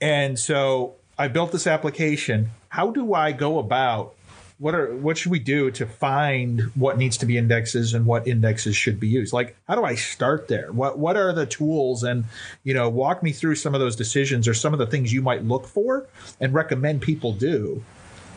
[0.02, 2.50] and so I built this application.
[2.70, 4.16] How do I go about
[4.60, 8.28] what are what should we do to find what needs to be indexes and what
[8.28, 9.34] indexes should be used?
[9.34, 10.72] Like how do i start there?
[10.72, 12.04] What what are the tools?
[12.04, 12.26] And
[12.64, 15.22] you know walk me through some of those decisions or some of the things you
[15.22, 16.08] might look for
[16.40, 17.84] and recommend people do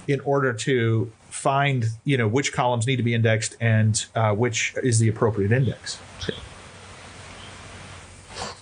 [0.09, 4.75] in order to find you know which columns need to be indexed and uh, which
[4.83, 5.99] is the appropriate index.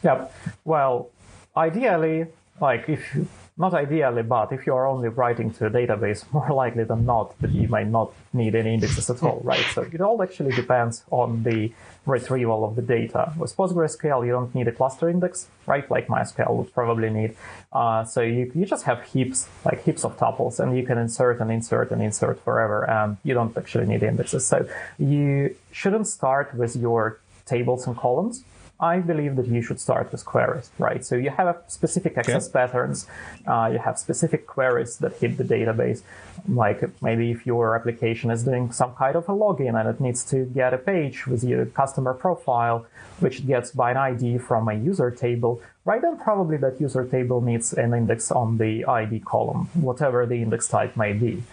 [0.03, 0.35] Yep.
[0.64, 1.11] Well,
[1.57, 2.27] ideally,
[2.61, 6.51] like if you, not ideally, but if you are only writing to a database, more
[6.51, 9.64] likely than not that you might not need any indexes at all, right?
[9.75, 11.73] So it all actually depends on the
[12.05, 13.33] retrieval of the data.
[13.38, 15.88] With PostgreSQL, you don't need a cluster index, right?
[15.88, 17.37] Like MySQL would probably need.
[17.73, 21.40] Uh, so you, you just have heaps, like heaps of tuples, and you can insert
[21.40, 24.47] and insert and insert forever, and you don't actually need indexes.
[24.47, 28.45] So you shouldn't start with your tables and columns.
[28.81, 31.05] I believe that you should start with queries, right?
[31.05, 33.07] So you have specific access patterns,
[33.47, 36.03] uh, you have specific queries that hit the database.
[36.49, 40.25] Like maybe if your application is doing some kind of a login and it needs
[40.31, 42.87] to get a page with your customer profile,
[43.21, 46.03] which it gets by an ID from a user table, right?
[46.03, 50.67] Then probably that user table needs an index on the ID column, whatever the index
[50.67, 51.45] type may be.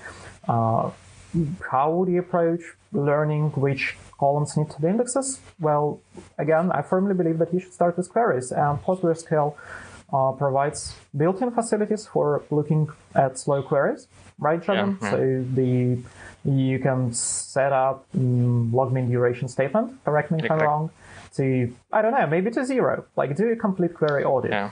[0.48, 0.90] Uh,
[1.70, 5.40] how would you approach learning which columns need to be indexes?
[5.60, 6.02] Well,
[6.38, 9.56] again, I firmly believe that you should start with queries, and PostgreSQL
[10.14, 14.08] uh, provides built-in facilities for looking at slow queries,
[14.40, 14.98] right, Jobin?
[15.02, 15.12] Yeah, yeah.
[15.12, 16.00] So the
[16.44, 20.04] you can set up mm, log min duration statement.
[20.04, 20.90] Correct me if I'm wrong.
[21.36, 23.06] To I don't know, maybe to zero.
[23.16, 24.52] Like do a complete query audit.
[24.52, 24.72] Yeah.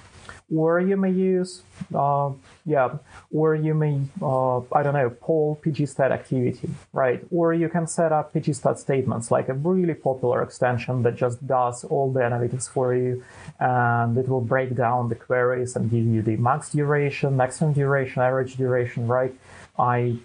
[0.53, 2.31] Or you may use, uh,
[2.65, 2.89] yeah,
[3.31, 7.23] or you may, uh, I don't know, poll pgstat activity, right?
[7.31, 11.83] Or you can set up pgstat statements, like a really popular extension that just does
[11.83, 13.23] all the analytics for you,
[13.59, 18.21] and it will break down the queries and give you the max duration, maximum duration,
[18.21, 19.33] average duration, right?
[19.77, 20.17] I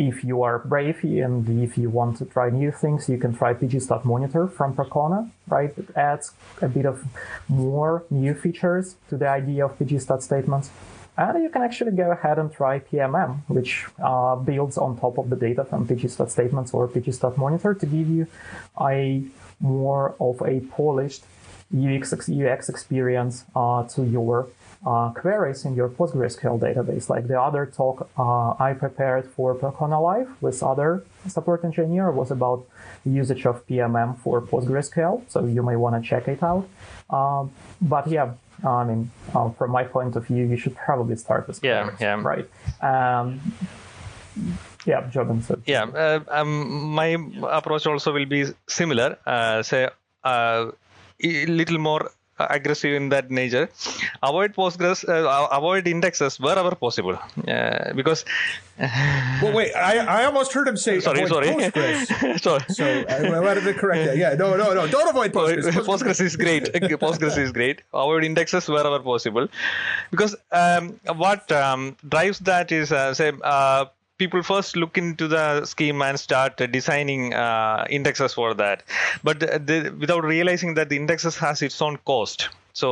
[0.00, 3.52] if you are brave and if you want to try new things, you can try
[3.52, 5.72] pgstat monitor from Percona, right?
[5.76, 6.32] It adds
[6.62, 7.04] a bit of
[7.48, 10.70] more new features to the idea of pgstat statements.
[11.18, 15.28] And you can actually go ahead and try PMM, which uh, builds on top of
[15.28, 18.26] the data from pgstat statements or pgstat monitor to give you
[18.80, 19.22] a
[19.60, 21.24] more of a polished
[21.76, 24.48] UX, UX experience uh, to your
[24.86, 27.08] uh, queries in your PostgreSQL database.
[27.08, 32.30] Like the other talk uh, I prepared for Percona Live with other support engineer was
[32.30, 32.66] about
[33.04, 35.22] usage of PMM for PostgreSQL.
[35.28, 36.66] So you may want to check it out.
[37.10, 38.32] Um, but yeah,
[38.64, 42.00] I mean, uh, from my point of view, you should probably start with yeah, queries,
[42.00, 42.22] yeah.
[42.22, 42.48] right.
[42.82, 43.40] Um,
[44.86, 45.10] yeah,
[45.42, 45.62] said.
[45.66, 47.16] Yeah, uh, um, my
[47.50, 49.18] approach also will be similar.
[49.26, 49.88] Uh, say
[50.24, 50.70] uh,
[51.22, 52.10] a little more
[52.48, 53.68] aggressive in that nature.
[54.22, 58.24] Avoid Postgres, uh, avoid indexes wherever possible, uh, because.
[59.42, 59.74] well, wait.
[59.74, 61.48] I, I almost heard him say sorry, sorry.
[61.48, 62.40] Postgres.
[62.46, 62.64] sorry.
[62.68, 64.16] So I wanted to correct that.
[64.16, 64.86] Yeah, no, no, no.
[64.86, 65.70] Don't avoid Postgres.
[65.70, 66.64] Postgres, Postgres is great.
[67.04, 67.82] Postgres is great.
[67.92, 69.48] Avoid indexes wherever possible,
[70.10, 73.84] because um, what um, drives that is uh, say uh,
[74.20, 78.82] people first look into the scheme and start designing uh, indexes for that.
[79.24, 82.50] But the, without realizing that the indexes has its own cost.
[82.72, 82.88] So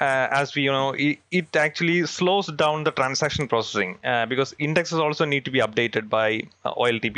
[0.00, 4.54] uh, as we you know it, it, actually slows down the transaction processing uh, because
[4.58, 7.16] indexes also need to be updated by uh, oltp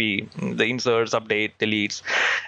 [0.60, 2.02] the inserts update deletes.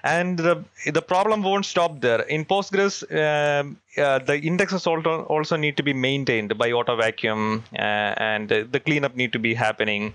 [0.04, 0.64] And the,
[0.98, 2.20] the problem won't stop there.
[2.22, 7.64] In postgres um, uh, the indexes also also need to be maintained by auto vacuum
[7.74, 10.14] uh, and the cleanup need to be happening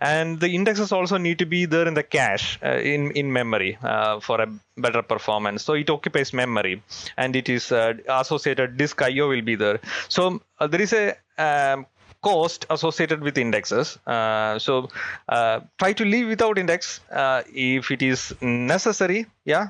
[0.00, 3.78] and the indexes also need to be there in the cache uh, in in memory
[3.82, 6.82] uh, for a better performance so it occupies memory
[7.16, 11.16] and it is uh, associated disk io will be there so uh, there is a
[11.38, 11.86] um,
[12.22, 13.98] cost associated with indexes.
[14.06, 14.88] Uh, so
[15.28, 19.26] uh, try to live without index uh, if it is necessary.
[19.44, 19.68] Yeah,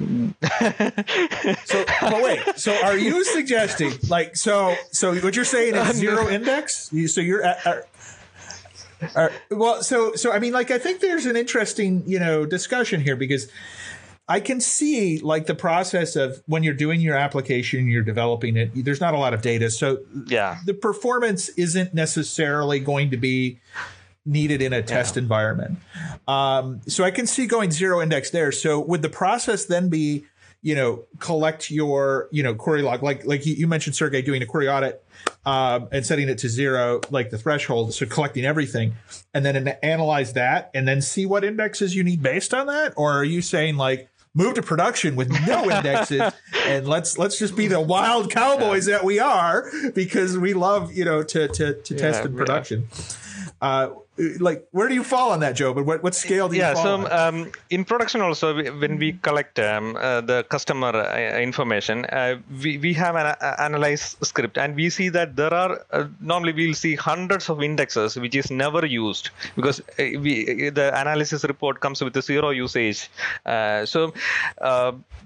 [0.00, 0.34] Mm.
[1.66, 2.58] so, but wait.
[2.58, 4.74] So, are you suggesting like so?
[4.92, 6.92] So, what you're saying is zero index?
[6.92, 7.66] you, So you're at.
[7.66, 7.86] Are,
[9.14, 13.00] are, well, so so I mean, like I think there's an interesting you know discussion
[13.00, 13.48] here because
[14.28, 18.70] I can see like the process of when you're doing your application, you're developing it.
[18.74, 23.60] There's not a lot of data, so yeah, the performance isn't necessarily going to be
[24.26, 25.22] needed in a test yeah.
[25.22, 25.78] environment.
[26.26, 28.52] Um, so I can see going zero index there.
[28.52, 30.26] So would the process then be,
[30.62, 34.46] you know, collect your, you know, query log, like like you mentioned, Sergey, doing a
[34.46, 35.02] query audit
[35.44, 38.94] um, and setting it to zero, like the threshold, so collecting everything,
[39.32, 43.12] and then analyze that, and then see what indexes you need based on that, or
[43.12, 44.08] are you saying like?
[44.38, 46.30] Move to production with no indexes,
[46.66, 48.96] and let's let's just be the wild cowboys yeah.
[48.96, 52.86] that we are because we love you know to to to yeah, test in production.
[53.62, 53.88] Uh,
[54.40, 55.74] like where do you fall on that joe?
[55.74, 59.58] But what, what scale do you yeah so um, in production also when we collect
[59.58, 64.58] um, uh, the customer uh, information uh, we, we have an uh, analyze script.
[64.58, 68.50] And we see that there are uh, normally we'll see hundreds of indexes which is
[68.50, 73.10] never used because uh, we the analysis report comes with a zero usage.
[73.44, 74.12] So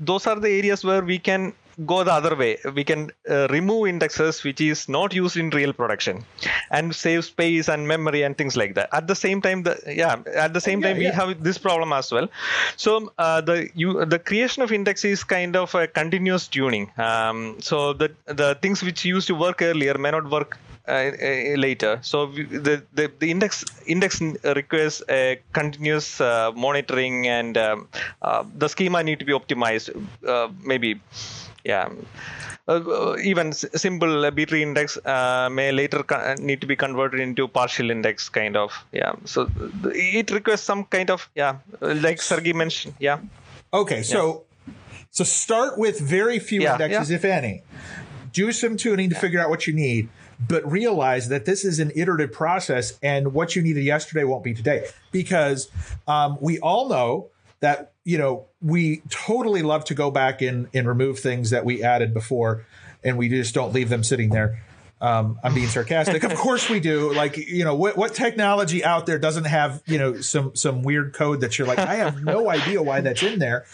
[0.00, 1.53] those are the areas where we can
[1.86, 5.72] go the other way we can uh, remove indexes which is not used in real
[5.72, 6.24] production
[6.70, 10.16] and save space and memory and things like that at the same time the yeah
[10.34, 11.10] at the same time yeah.
[11.10, 12.28] we have this problem as well
[12.76, 17.56] so uh, the you the creation of index is kind of a continuous tuning um,
[17.60, 20.58] so the the things which used to work earlier may not work
[20.90, 21.98] uh, uh, later.
[22.02, 27.88] So the, the, the index index requires a continuous uh, monitoring, and um,
[28.22, 29.90] uh, the schema need to be optimized.
[30.26, 31.00] Uh, maybe
[31.64, 31.88] yeah.
[32.68, 37.90] Uh, even simple b-tree index uh, may later co- need to be converted into partial
[37.90, 39.12] index kind of yeah.
[39.25, 39.51] So
[39.85, 43.18] it requires some kind of yeah like sergey mentioned yeah.
[43.73, 44.75] Okay so yeah.
[45.11, 47.16] so start with very few yeah, indexes yeah.
[47.16, 47.62] if any.
[48.33, 50.09] Do some tuning to figure out what you need
[50.49, 54.55] but realize that this is an iterative process and what you needed yesterday won't be
[54.55, 54.87] today.
[55.12, 55.68] Because
[56.09, 57.29] um, we all know
[57.61, 61.83] that you know we totally love to go back and and remove things that we
[61.83, 62.66] added before
[63.05, 64.62] and we just don't leave them sitting there
[65.03, 66.23] um, I'm being sarcastic.
[66.25, 67.12] of course we do.
[67.14, 71.14] Like, you know, what, what technology out there doesn't have, you know, some, some weird
[71.14, 73.64] code that you're like, I have no idea why that's in there.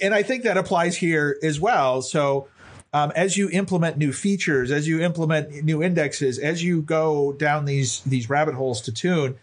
[0.00, 2.00] And I think that applies here as well.
[2.00, 2.48] So,
[2.92, 7.64] um, as you implement new features, as you implement new indexes, as you go down
[7.64, 9.38] these these rabbit holes to tune,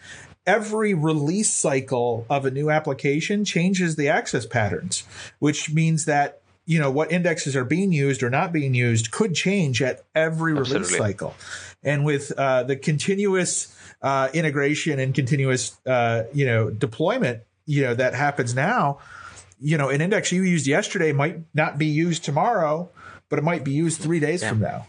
[0.47, 5.03] every release cycle of a new application changes the access patterns,
[5.39, 9.35] which means that you know what indexes are being used or not being used could
[9.35, 10.97] change at every release Absolutely.
[10.97, 11.35] cycle.
[11.83, 17.93] And with uh, the continuous uh, integration and continuous uh, you know deployment, you know
[17.93, 18.99] that happens now.
[19.59, 22.89] You know, an index you used yesterday might not be used tomorrow,
[23.27, 24.85] but it might be used three days from now.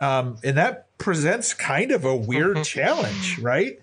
[0.00, 3.78] Um, and that presents kind of a weird challenge, right?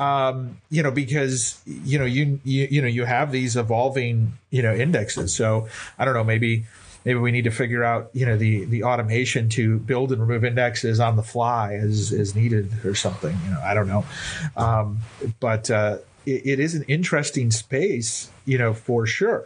[0.00, 4.62] Um, you know, because you know you, you you know you have these evolving you
[4.62, 5.34] know indexes.
[5.34, 6.64] So I don't know, maybe
[7.04, 10.44] maybe we need to figure out you know the the automation to build and remove
[10.44, 13.36] indexes on the fly as as needed or something.
[13.44, 14.04] You know, I don't know,
[14.56, 15.00] um,
[15.38, 19.44] but uh, it, it is an interesting space, you know, for sure.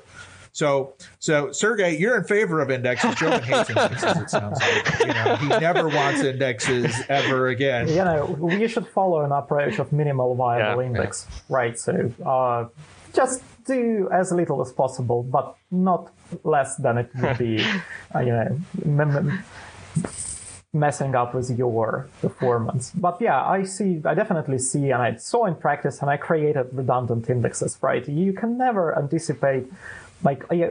[0.54, 3.16] So, so Sergey, you're in favor of indexes.
[3.16, 4.16] Joe hates indexes.
[4.22, 7.88] It sounds like you know he never wants indexes ever again.
[7.88, 11.76] you know, we should follow an approach of minimal viable Yeah, index, right?
[11.76, 12.66] So uh,
[13.12, 16.12] just do as little as possible, but not
[16.44, 17.58] less than it would be,
[18.14, 19.42] uh, you know, m- m-
[20.72, 22.92] messing up with your performance.
[22.94, 26.66] But yeah, I see, I definitely see, and I saw in practice, and I created
[26.72, 28.06] redundant indexes, right?
[28.08, 29.66] You can never anticipate
[30.24, 30.70] like uh,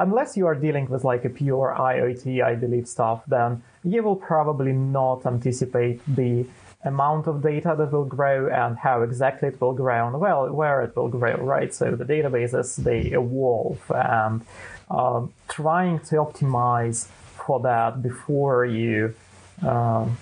[0.00, 4.16] unless you are dealing with like a pure IoT, I believe stuff, then you will
[4.16, 6.46] probably not anticipate the
[6.82, 10.80] amount of data that will grow and how exactly it will grow and well where
[10.82, 11.74] it will grow, right?
[11.74, 14.42] So the databases they evolve and
[14.90, 17.06] um, trying to optimize
[17.46, 19.14] for that before you.
[19.62, 20.16] Um,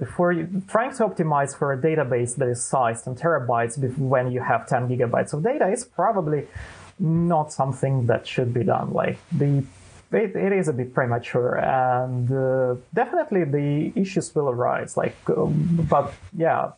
[0.00, 4.40] before you trying to optimize for a database that is sized in terabytes when you
[4.40, 6.48] have 10 gigabytes of data is probably
[6.98, 9.64] not something that should be done like the
[10.12, 15.86] it, it is a bit premature and uh, definitely the issues will arise like um,
[15.90, 16.70] but yeah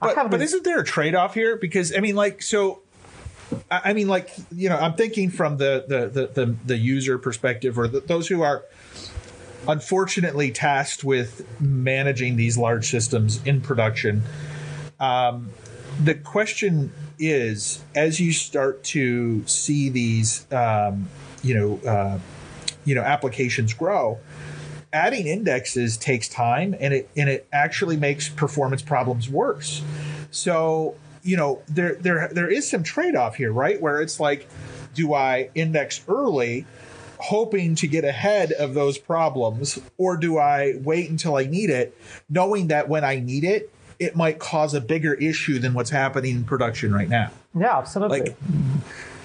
[0.00, 1.56] But, but this- isn't there a trade off here?
[1.56, 2.80] Because I mean, like, so
[3.70, 7.18] I I mean, like, you know, I'm thinking from the the the the, the user
[7.18, 8.64] perspective, or the, those who are
[9.68, 14.22] unfortunately tasked with managing these large systems in production.
[14.98, 15.50] Um,
[16.04, 21.08] the question is, as you start to see these, um,
[21.42, 22.18] you know, uh,
[22.84, 24.18] you know, applications grow,
[24.92, 29.82] adding indexes takes time, and it and it actually makes performance problems worse.
[30.30, 33.80] So you know, there there there is some trade off here, right?
[33.80, 34.48] Where it's like,
[34.94, 36.66] do I index early?
[37.18, 41.96] hoping to get ahead of those problems or do I wait until I need it
[42.28, 46.36] knowing that when I need it it might cause a bigger issue than what's happening
[46.36, 47.30] in production right now.
[47.54, 48.36] yeah absolutely Like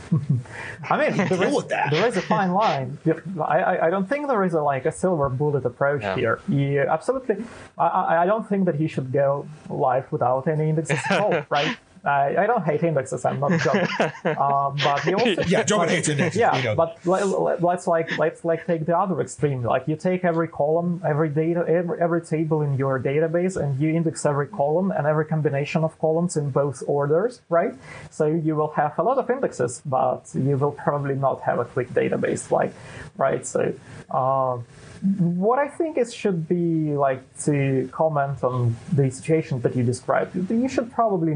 [0.90, 1.92] I mean, there deal is, with that?
[1.92, 2.98] there is a fine line.
[3.42, 6.16] I, I, I don't think there is a like a silver bullet approach Yeah.
[6.16, 6.40] here.
[6.48, 7.36] Yeah, absolutely.
[7.78, 11.46] I, I I don't think that he should go live without any indexes at all,
[11.50, 11.76] right?
[12.08, 13.26] I, I don't hate indexes.
[13.26, 13.88] I'm not joking.
[14.00, 16.40] uh, but he also Yeah, Joe but- hates indexes.
[16.40, 19.62] Yeah, we know but let, let, let's like let's like take the other extreme.
[19.64, 23.90] Like you take every column, every data, every, every table in your database, and you
[23.94, 27.74] index every column and every combination of columns in both orders, right?
[28.10, 31.66] So you will have a lot of indexes, but you will probably not have a
[31.66, 32.74] quick database, like,
[33.18, 33.46] right?
[33.46, 33.74] So.
[34.10, 34.60] Uh,
[35.02, 40.36] what I think it should be like to comment on the situation that you described.
[40.50, 41.34] You should probably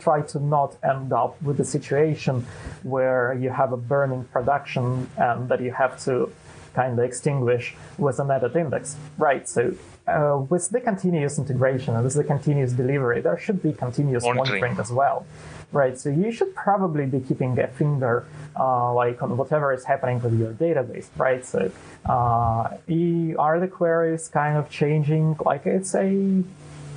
[0.00, 2.44] try to not end up with a situation
[2.82, 6.32] where you have a burning production and that you have to
[6.74, 9.48] kind of extinguish with an added index, right?
[9.48, 9.74] So.
[10.06, 14.60] Uh, with the continuous integration and with the continuous delivery, there should be continuous Monitoring.
[14.60, 15.26] monitoring as well,
[15.72, 15.98] right?
[15.98, 18.24] So you should probably be keeping a finger,
[18.58, 21.44] uh, like on whatever is happening with your database, right?
[21.44, 21.72] So
[22.08, 25.38] uh, e- are the queries kind of changing?
[25.44, 26.44] Like it's a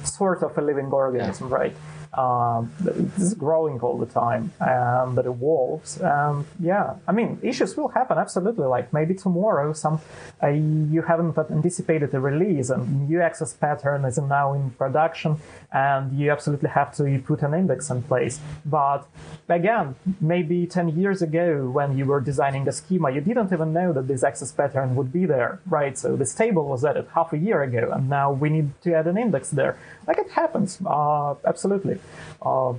[0.04, 1.76] sort of a living organism, right?
[2.14, 2.72] Um,
[3.18, 6.00] it's growing all the time and that evolves.
[6.02, 8.66] And yeah, I mean, issues will happen absolutely.
[8.66, 10.02] Like maybe tomorrow, some
[10.42, 15.38] uh, you haven't anticipated a release and new access pattern is now in production,
[15.72, 18.40] and you absolutely have to put an index in place.
[18.66, 19.08] But
[19.48, 23.94] again, maybe 10 years ago when you were designing the schema, you didn't even know
[23.94, 25.98] that this access pattern would be there, right?
[25.98, 29.08] So this table was added half a year ago, and now we need to add
[29.08, 29.78] an index there.
[30.08, 31.99] Like it happens, uh, absolutely.
[32.42, 32.74] Uh,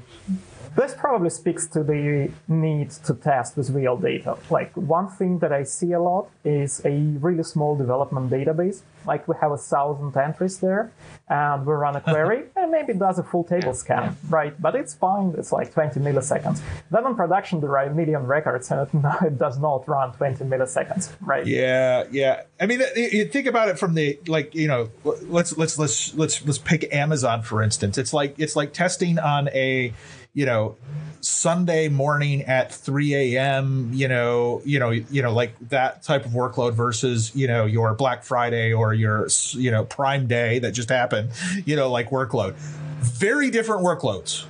[0.77, 4.37] this probably speaks to the need to test with real data.
[4.51, 8.83] Like one thing that I see a lot is a really small development database.
[9.07, 10.93] Like we have a thousand entries there,
[11.29, 14.61] and we run a query, and maybe it does a full table scan, right?
[14.61, 15.35] But it's fine.
[15.37, 16.61] It's like 20 milliseconds.
[16.91, 18.91] Then on production, there are a million records, and it,
[19.27, 21.47] it does not run 20 milliseconds, right?
[21.47, 22.43] Yeah, yeah.
[22.61, 26.45] I mean, you think about it from the like, you know, let's let's let's let's
[26.45, 27.99] let's pick Amazon for instance.
[27.99, 29.93] It's like it's like testing on a
[30.33, 30.77] you know
[31.21, 33.91] Sunday morning at 3 a.m.
[33.93, 37.95] You know, you know, you know, like that type of workload versus you know your
[37.95, 41.31] Black Friday or your you know Prime Day that just happened.
[41.65, 42.55] You know, like workload.
[43.01, 44.45] Very different workloads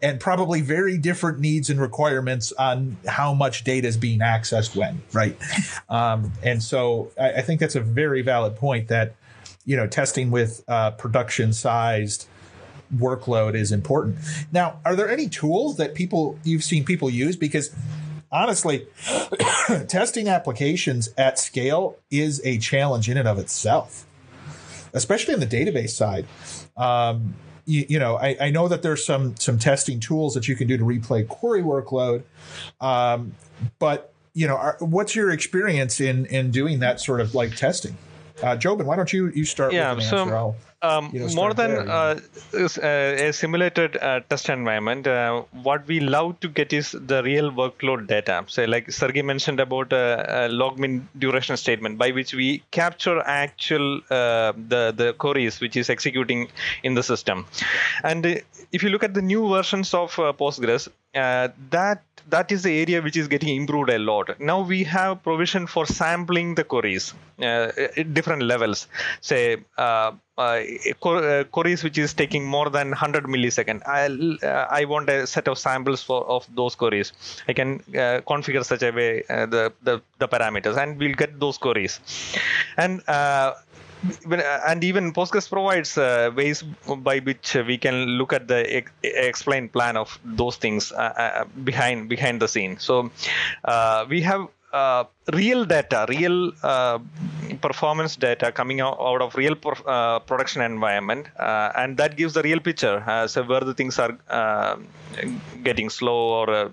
[0.00, 5.02] and probably very different needs and requirements on how much data is being accessed when,
[5.12, 5.36] right?
[5.90, 9.14] Um, and so I, I, think that's a very valid point that,
[9.64, 12.26] you know, testing with uh, production sized
[12.94, 14.18] workload is important.
[14.52, 17.36] Now, are there any tools that people you've seen people use?
[17.36, 17.74] Because
[18.30, 18.86] honestly,
[19.88, 24.06] testing applications at scale is a challenge in and of itself,
[24.92, 26.26] especially on the database side.
[26.76, 27.34] Um,
[27.66, 30.66] you, you, know, I, I, know that there's some some testing tools that you can
[30.68, 32.22] do to replay query workload,
[32.80, 33.34] um,
[33.78, 37.96] but you know, are, what's your experience in in doing that sort of like testing?
[38.42, 39.72] Uh, Jobin, why don't you you start?
[39.72, 42.20] Yeah, with an so um, you know, more than there, uh,
[42.54, 47.50] uh, a simulated uh, test environment, uh, what we love to get is the real
[47.50, 48.44] workload data.
[48.46, 53.20] So, like Sergey mentioned about a, a log min duration statement, by which we capture
[53.20, 56.48] actual uh, the the queries which is executing
[56.84, 57.46] in the system.
[58.04, 58.34] And uh,
[58.70, 63.16] if you look at the new versions of Postgres, that that is the area which
[63.16, 64.38] is getting improved a lot.
[64.38, 68.86] Now we have provision for sampling the queries at different levels.
[69.22, 69.56] Say
[70.38, 70.62] uh,
[71.08, 73.82] uh, queries which is taking more than 100 millisecond.
[73.86, 74.06] I
[74.46, 77.12] uh, i want a set of samples for of those queries
[77.48, 81.38] i can uh, configure such a way uh, the, the the parameters and we'll get
[81.40, 82.00] those queries
[82.76, 83.52] and uh,
[84.68, 86.62] and even Postgres provides uh, ways
[86.98, 91.44] by which we can look at the ex- explained plan of those things uh, uh,
[91.64, 92.78] behind behind the scene.
[92.78, 93.10] So
[94.08, 96.98] we have uh, real data, real uh,
[97.60, 99.56] performance data coming out, out of real
[99.86, 103.02] uh, production environment, uh, and that gives the real picture.
[103.06, 104.76] Uh, so where the things are uh,
[105.62, 106.70] getting slow or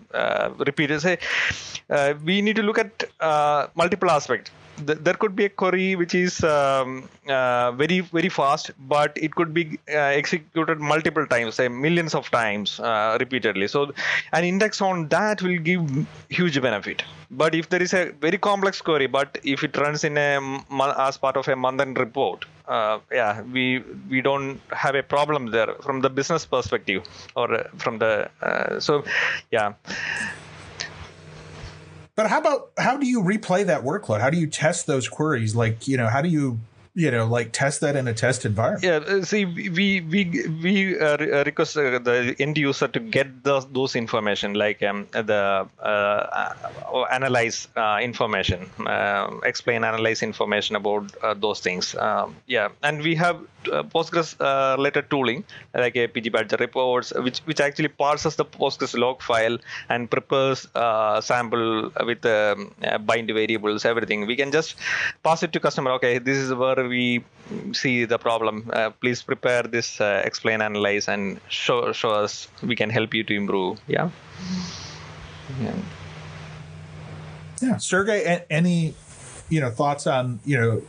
[0.58, 1.02] repeated.
[1.02, 1.18] Say,
[2.24, 3.04] we need to look at
[3.76, 9.14] multiple aspects there could be a query which is um, uh, very very fast but
[9.16, 13.68] it could be uh, executed multiple times say millions of times uh, repeatedly.
[13.68, 13.94] So
[14.34, 17.04] an index on that will give huge benefit.
[17.32, 20.40] But if there is a very complex query but if it runs in a
[20.98, 25.52] as part of a month end report uh, yeah we we don't have a problem
[25.52, 27.04] there from the business perspective
[27.36, 29.04] or uh, from the uh, so
[29.52, 29.74] yeah
[32.16, 34.22] but how about how do you replay that workload?
[34.22, 35.56] How do you test those queries?
[35.56, 36.60] Like, you know, how do you
[36.96, 38.84] you know like test that in a test environment.
[38.84, 40.22] Yeah uh, see we we
[40.64, 45.08] we uh, uh, request uh, the end user to get those those information like um,
[45.12, 47.68] the uh, uh analyze
[48.02, 48.70] information
[49.44, 51.96] explain analyze information about those things.
[51.96, 53.38] Um, yeah and we have
[53.94, 54.30] postgres
[54.78, 55.44] related tooling
[55.74, 59.58] like a pg badger reports which which actually parses the postgres log file
[59.90, 60.68] and prepares
[61.26, 62.74] sample with um,
[63.06, 64.26] bind variables everything.
[64.28, 64.76] We can just
[65.24, 67.24] pass it to customer okay this is where we
[67.74, 72.48] see the problem, uh, please prepare this, uh, explain, analyze, and show show us.
[72.64, 73.80] We can help you to improve.
[73.88, 74.10] Yeah.
[75.62, 75.76] Yeah.
[77.62, 77.78] Yeah.
[77.78, 78.96] Sergey, any
[79.50, 80.82] you know thoughts on you know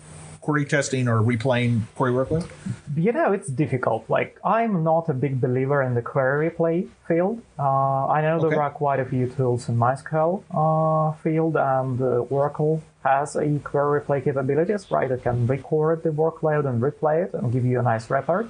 [0.46, 2.48] query testing or replaying query workload?
[2.96, 4.08] You know, it's difficult.
[4.08, 7.42] Like, I'm not a big believer in the query replay field.
[7.58, 8.50] Uh, I know okay.
[8.50, 13.46] there are quite a few tools in MySQL uh, field, and uh, Oracle has a
[13.60, 15.10] query replay capabilities, right?
[15.10, 18.46] It can record the workload and replay it and give you a nice report.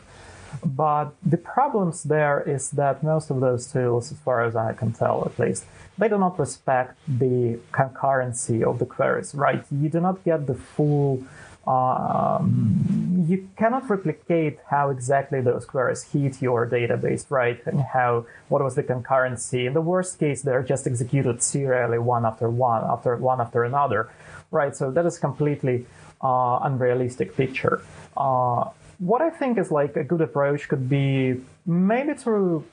[0.65, 4.93] But the problems there is that most of those tools, as far as I can
[4.93, 5.65] tell at least,
[5.99, 9.65] they do not respect the concurrency of the queries, right?
[9.71, 11.25] You do not get the full
[11.67, 17.61] um, you cannot replicate how exactly those queries hit your database, right?
[17.67, 19.67] And how what was the concurrency.
[19.67, 24.09] In the worst case, they're just executed serially one after one, after one after another
[24.51, 24.75] right?
[24.75, 25.87] So that is completely
[26.23, 27.83] uh, unrealistic picture.
[28.17, 32.65] Uh, what I think is like a good approach could be maybe through,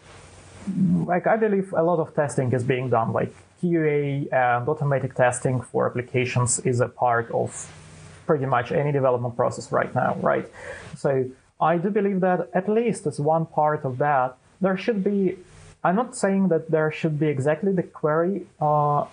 [1.06, 5.62] like I believe a lot of testing is being done, like QA and automatic testing
[5.62, 7.72] for applications is a part of
[8.26, 10.50] pretty much any development process right now, right?
[10.96, 15.38] So I do believe that at least as one part of that, there should be
[15.84, 19.06] I'm not saying that there should be exactly the query, uh,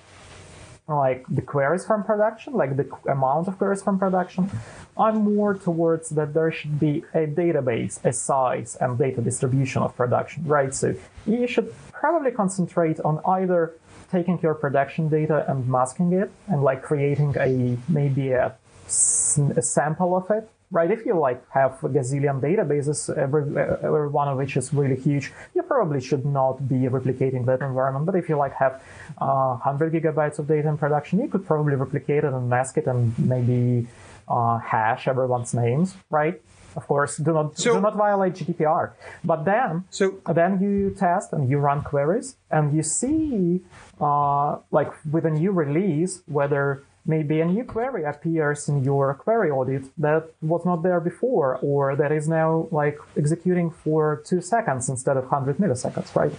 [0.90, 4.50] like the queries from production, like the amount of queries from production.
[4.98, 9.96] I'm more towards that there should be a database, a size, and data distribution of
[9.96, 10.74] production, right?
[10.74, 10.94] So
[11.26, 13.74] you should probably concentrate on either
[14.10, 20.16] taking your production data and masking it and like creating a maybe a, a sample
[20.16, 20.90] of it right?
[20.90, 23.42] If you like have a gazillion databases, every,
[23.82, 28.06] every one of which is really huge, you probably should not be replicating that environment.
[28.06, 28.82] But if you like have
[29.18, 32.86] uh, 100 gigabytes of data in production, you could probably replicate it and mask it
[32.86, 33.88] and maybe
[34.28, 36.40] uh, hash everyone's names, right?
[36.76, 38.92] Of course, do not so, do not violate GDPR.
[39.24, 43.60] But then, so then you test and you run queries and you see,
[44.00, 49.50] uh, like with a new release, whether maybe a new query appears in your query
[49.50, 54.88] audit that was not there before or that is now like executing for two seconds
[54.88, 56.32] instead of 100 milliseconds right?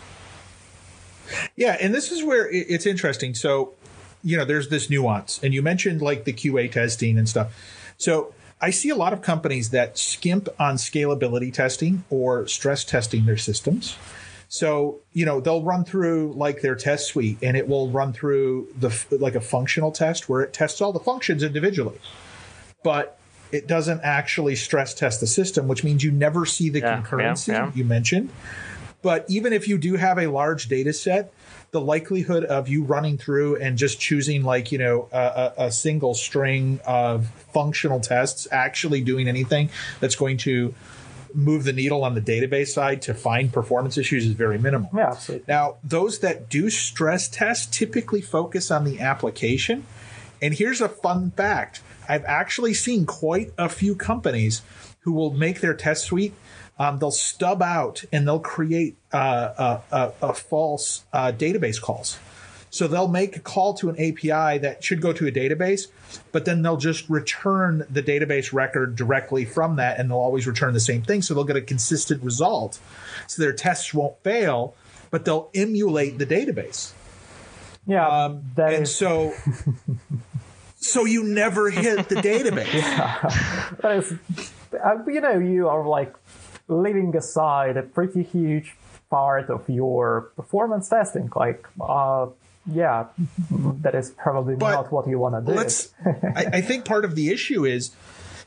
[1.55, 3.33] Yeah and this is where it's interesting.
[3.33, 3.73] So
[4.23, 7.53] you know there's this nuance and you mentioned like the qa testing and stuff.
[7.97, 8.33] So
[8.63, 13.37] i see a lot of companies that skimp on scalability testing or stress testing their
[13.37, 13.97] systems
[14.53, 18.67] so, you know, they'll run through like their test suite and it will run through
[18.77, 21.97] the like a functional test where it tests all the functions individually.
[22.83, 23.17] But
[23.53, 27.47] it doesn't actually stress test the system, which means you never see the yeah, concurrency
[27.47, 27.71] yeah, yeah.
[27.73, 28.29] you mentioned.
[29.01, 31.31] But even if you do have a large data set,
[31.71, 36.13] the likelihood of you running through and just choosing like you know a, a, single
[36.13, 39.69] string of functional tests actually doing anything
[40.01, 40.75] that's going to
[41.33, 44.89] move the needle on the database side to find performance issues is very minimal.
[44.95, 45.45] Yeah, absolutely.
[45.47, 49.85] Now, those that do stress tests typically focus on the application.
[50.41, 54.61] And here's a fun fact I've actually seen quite a few companies
[55.01, 56.33] who will make their test suite.
[56.79, 62.17] Um, they'll stub out and they'll create uh, a, a, a, false uh, database calls.
[62.71, 65.87] So they'll make a call to an API that should go to a database,
[66.31, 70.73] but then they'll just return the database record directly from that and they'll always return
[70.73, 71.21] the same thing.
[71.21, 72.79] So they'll get a consistent result.
[73.27, 74.73] So their tests won't fail,
[75.09, 76.93] but they'll emulate the database.
[77.85, 78.07] Yeah.
[78.07, 78.95] Um, and is...
[78.95, 79.33] so.
[80.77, 82.73] so you never hit the database.
[82.73, 83.73] yeah.
[83.81, 84.13] That is,
[84.81, 86.15] uh, you know, you are like
[86.69, 88.75] leaving aside a pretty huge
[89.09, 91.29] part of your performance testing.
[91.35, 92.27] Like, uh,
[92.65, 93.05] yeah,
[93.49, 95.57] that is probably but not what you want to do.
[95.57, 95.93] Let's.
[96.05, 97.91] I, I, think part of the issue is,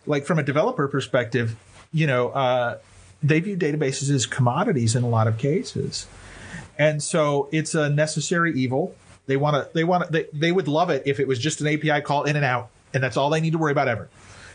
[0.07, 1.57] like, from a developer perspective,
[1.93, 2.79] you know, uh,
[3.23, 6.07] they view databases as commodities in a lot of cases,
[6.79, 8.95] and so it's a necessary evil.
[9.27, 9.75] They want to.
[9.75, 10.13] They want to.
[10.13, 12.71] They, they would love it if it was just an API call in and out,
[12.93, 14.09] and that's all they need to worry about ever.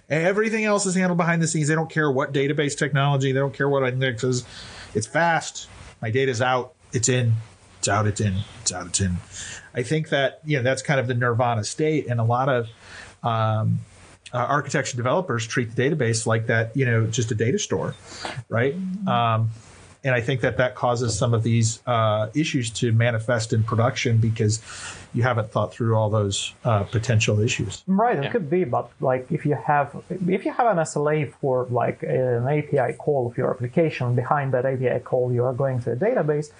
[0.09, 1.67] Everything else is handled behind the scenes.
[1.67, 3.31] They don't care what database technology.
[3.31, 4.43] They don't care what indexes.
[4.95, 5.67] It's fast.
[6.01, 6.73] My data's out.
[6.93, 7.33] It's in.
[7.79, 8.07] It's out.
[8.07, 8.35] It's in.
[8.61, 8.87] It's out.
[8.87, 9.17] It's in.
[9.73, 12.67] I think that you know that's kind of the nirvana state, and a lot of
[13.23, 13.79] um,
[14.33, 16.75] uh, architecture developers treat the database like that.
[16.75, 17.95] You know, just a data store,
[18.49, 18.75] right?
[19.07, 19.49] Um,
[20.03, 24.17] and I think that that causes some of these uh, issues to manifest in production
[24.17, 24.61] because
[25.13, 27.83] you haven't thought through all those uh, potential issues.
[27.85, 28.31] Right, it yeah.
[28.31, 29.95] could be, but like if you have
[30.27, 34.65] if you have an SLA for like an API call of your application, behind that
[34.65, 36.51] API call you are going to a database.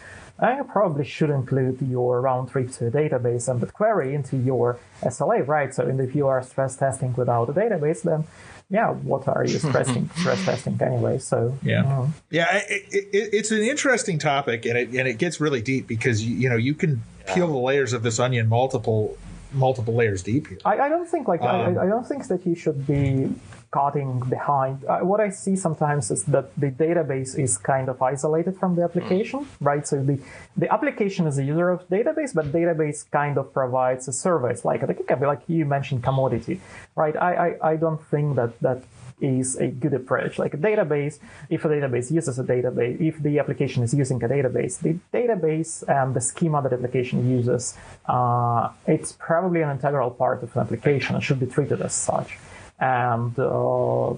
[0.42, 4.80] I probably should include your round trip to a database and the query into your
[5.02, 5.74] SLA, right?
[5.74, 8.26] So if you are stress testing without a database, then
[8.70, 11.18] yeah, what are you stressing, stress testing anyway?
[11.18, 15.42] So yeah, uh, yeah, it, it, it's an interesting topic, and it and it gets
[15.42, 19.18] really deep because you, you know you can peel the layers of this onion multiple
[19.52, 20.60] multiple layers deep here.
[20.64, 23.30] I, I don't think like um, I, I don't think that you should be
[23.72, 24.84] cutting behind.
[24.86, 28.84] Uh, what I see sometimes is that the database is kind of isolated from the
[28.84, 29.88] application, right?
[29.88, 30.20] So the,
[30.58, 34.82] the application is a user of database, but database kind of provides a service, like
[35.22, 36.62] like you mentioned commodity,
[36.96, 37.16] right?
[37.16, 38.84] I, I, I don't think that that
[39.22, 40.40] is a good approach.
[40.40, 44.28] Like a database, if a database uses a database, if the application is using a
[44.28, 50.44] database, the database and the schema that application uses, uh, it's probably an integral part
[50.44, 52.38] of an application and should be treated as such.
[52.80, 54.14] And uh,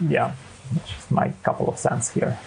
[0.00, 0.34] yeah,
[0.86, 2.38] just my couple of cents here.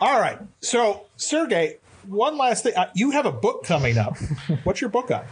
[0.00, 0.38] All right.
[0.60, 1.76] So, Sergey,
[2.06, 2.74] one last thing.
[2.76, 4.16] Uh, you have a book coming up.
[4.64, 5.24] What's your book on?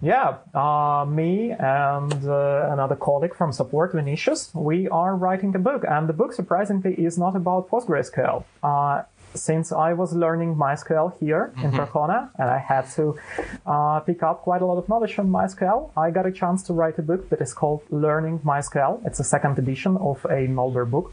[0.00, 5.84] Yeah, uh, me and uh, another colleague from support, Vinicius, we are writing a book,
[5.88, 8.44] and the book surprisingly is not about PostgreSQL.
[8.62, 9.02] Uh,
[9.34, 11.66] since I was learning MySQL here mm-hmm.
[11.66, 13.18] in Percona and I had to
[13.66, 16.72] uh, pick up quite a lot of knowledge from MySQL, I got a chance to
[16.72, 19.04] write a book that is called Learning MySQL.
[19.06, 21.12] It's a second edition of a older book.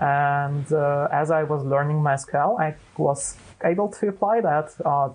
[0.00, 5.10] And uh, as I was learning MySQL, I was able to apply that uh,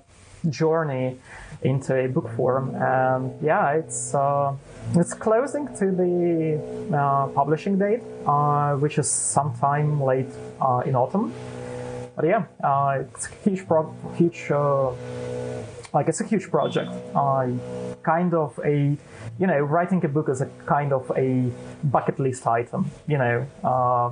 [0.49, 1.17] journey
[1.61, 2.75] into a book form.
[2.75, 4.53] And yeah, it's uh,
[4.95, 11.33] it's closing to the uh, publishing date, uh, which is sometime late uh, in autumn.
[12.23, 14.91] But yeah, uh, it's a huge, pro- huge, uh,
[15.91, 16.89] like it's a huge project.
[18.01, 18.97] kind of a,
[19.39, 21.51] you know, writing a book is a kind of a
[21.83, 23.45] bucket list item, you know,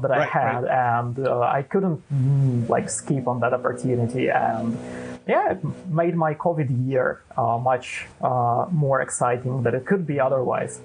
[0.01, 1.05] that I had, right.
[1.05, 4.77] and I couldn't mm, like skip on that opportunity and
[5.25, 10.19] yeah, it made my COVID year uh, much uh, more exciting than it could be
[10.19, 10.81] otherwise.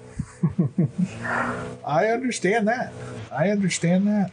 [1.85, 2.93] I understand that.
[3.33, 4.31] I understand that.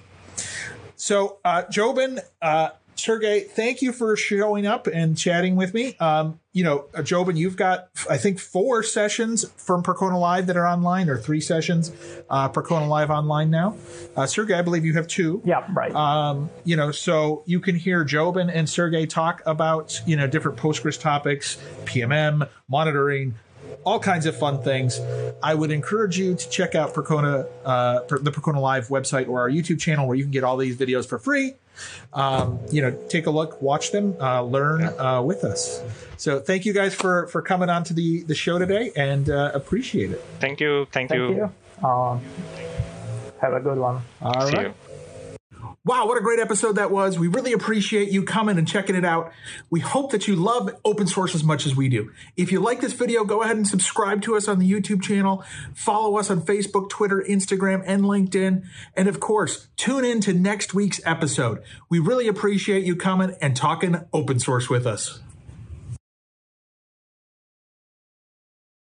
[0.96, 5.96] So, uh, Jobin, uh, Sergey, thank you for showing up and chatting with me.
[5.98, 10.56] Um, you know, uh, Jobin, you've got, I think, four sessions from Percona Live that
[10.56, 11.92] are online, or three sessions,
[12.30, 13.76] uh, Percona Live online now.
[14.16, 15.42] Uh, Sergey, I believe you have two.
[15.44, 15.94] Yeah, right.
[15.94, 20.56] Um, you know, so you can hear Jobin and Sergey talk about, you know, different
[20.56, 23.34] Postgres topics, PMM, monitoring,
[23.84, 25.00] all kinds of fun things.
[25.42, 29.40] I would encourage you to check out Percona, uh, per- the Percona Live website or
[29.40, 31.54] our YouTube channel where you can get all these videos for free.
[32.12, 35.82] Um, you know, take a look, watch them, uh, learn uh, with us.
[36.16, 39.50] So thank you guys for for coming on to the the show today and uh,
[39.54, 40.24] appreciate it.
[40.38, 40.86] Thank you.
[40.92, 41.50] Thank, Thank you.
[41.82, 42.18] Uh,
[43.40, 44.02] have a good one.
[44.22, 44.66] All See right.
[44.68, 44.74] you.
[45.86, 47.18] Wow, what a great episode that was.
[47.18, 49.34] We really appreciate you coming and checking it out.
[49.68, 52.10] We hope that you love open source as much as we do.
[52.38, 55.44] If you like this video, go ahead and subscribe to us on the YouTube channel.
[55.74, 58.64] Follow us on Facebook, Twitter, Instagram, and LinkedIn.
[58.96, 61.62] And of course, tune in to next week's episode.
[61.90, 65.20] We really appreciate you coming and talking open source with us.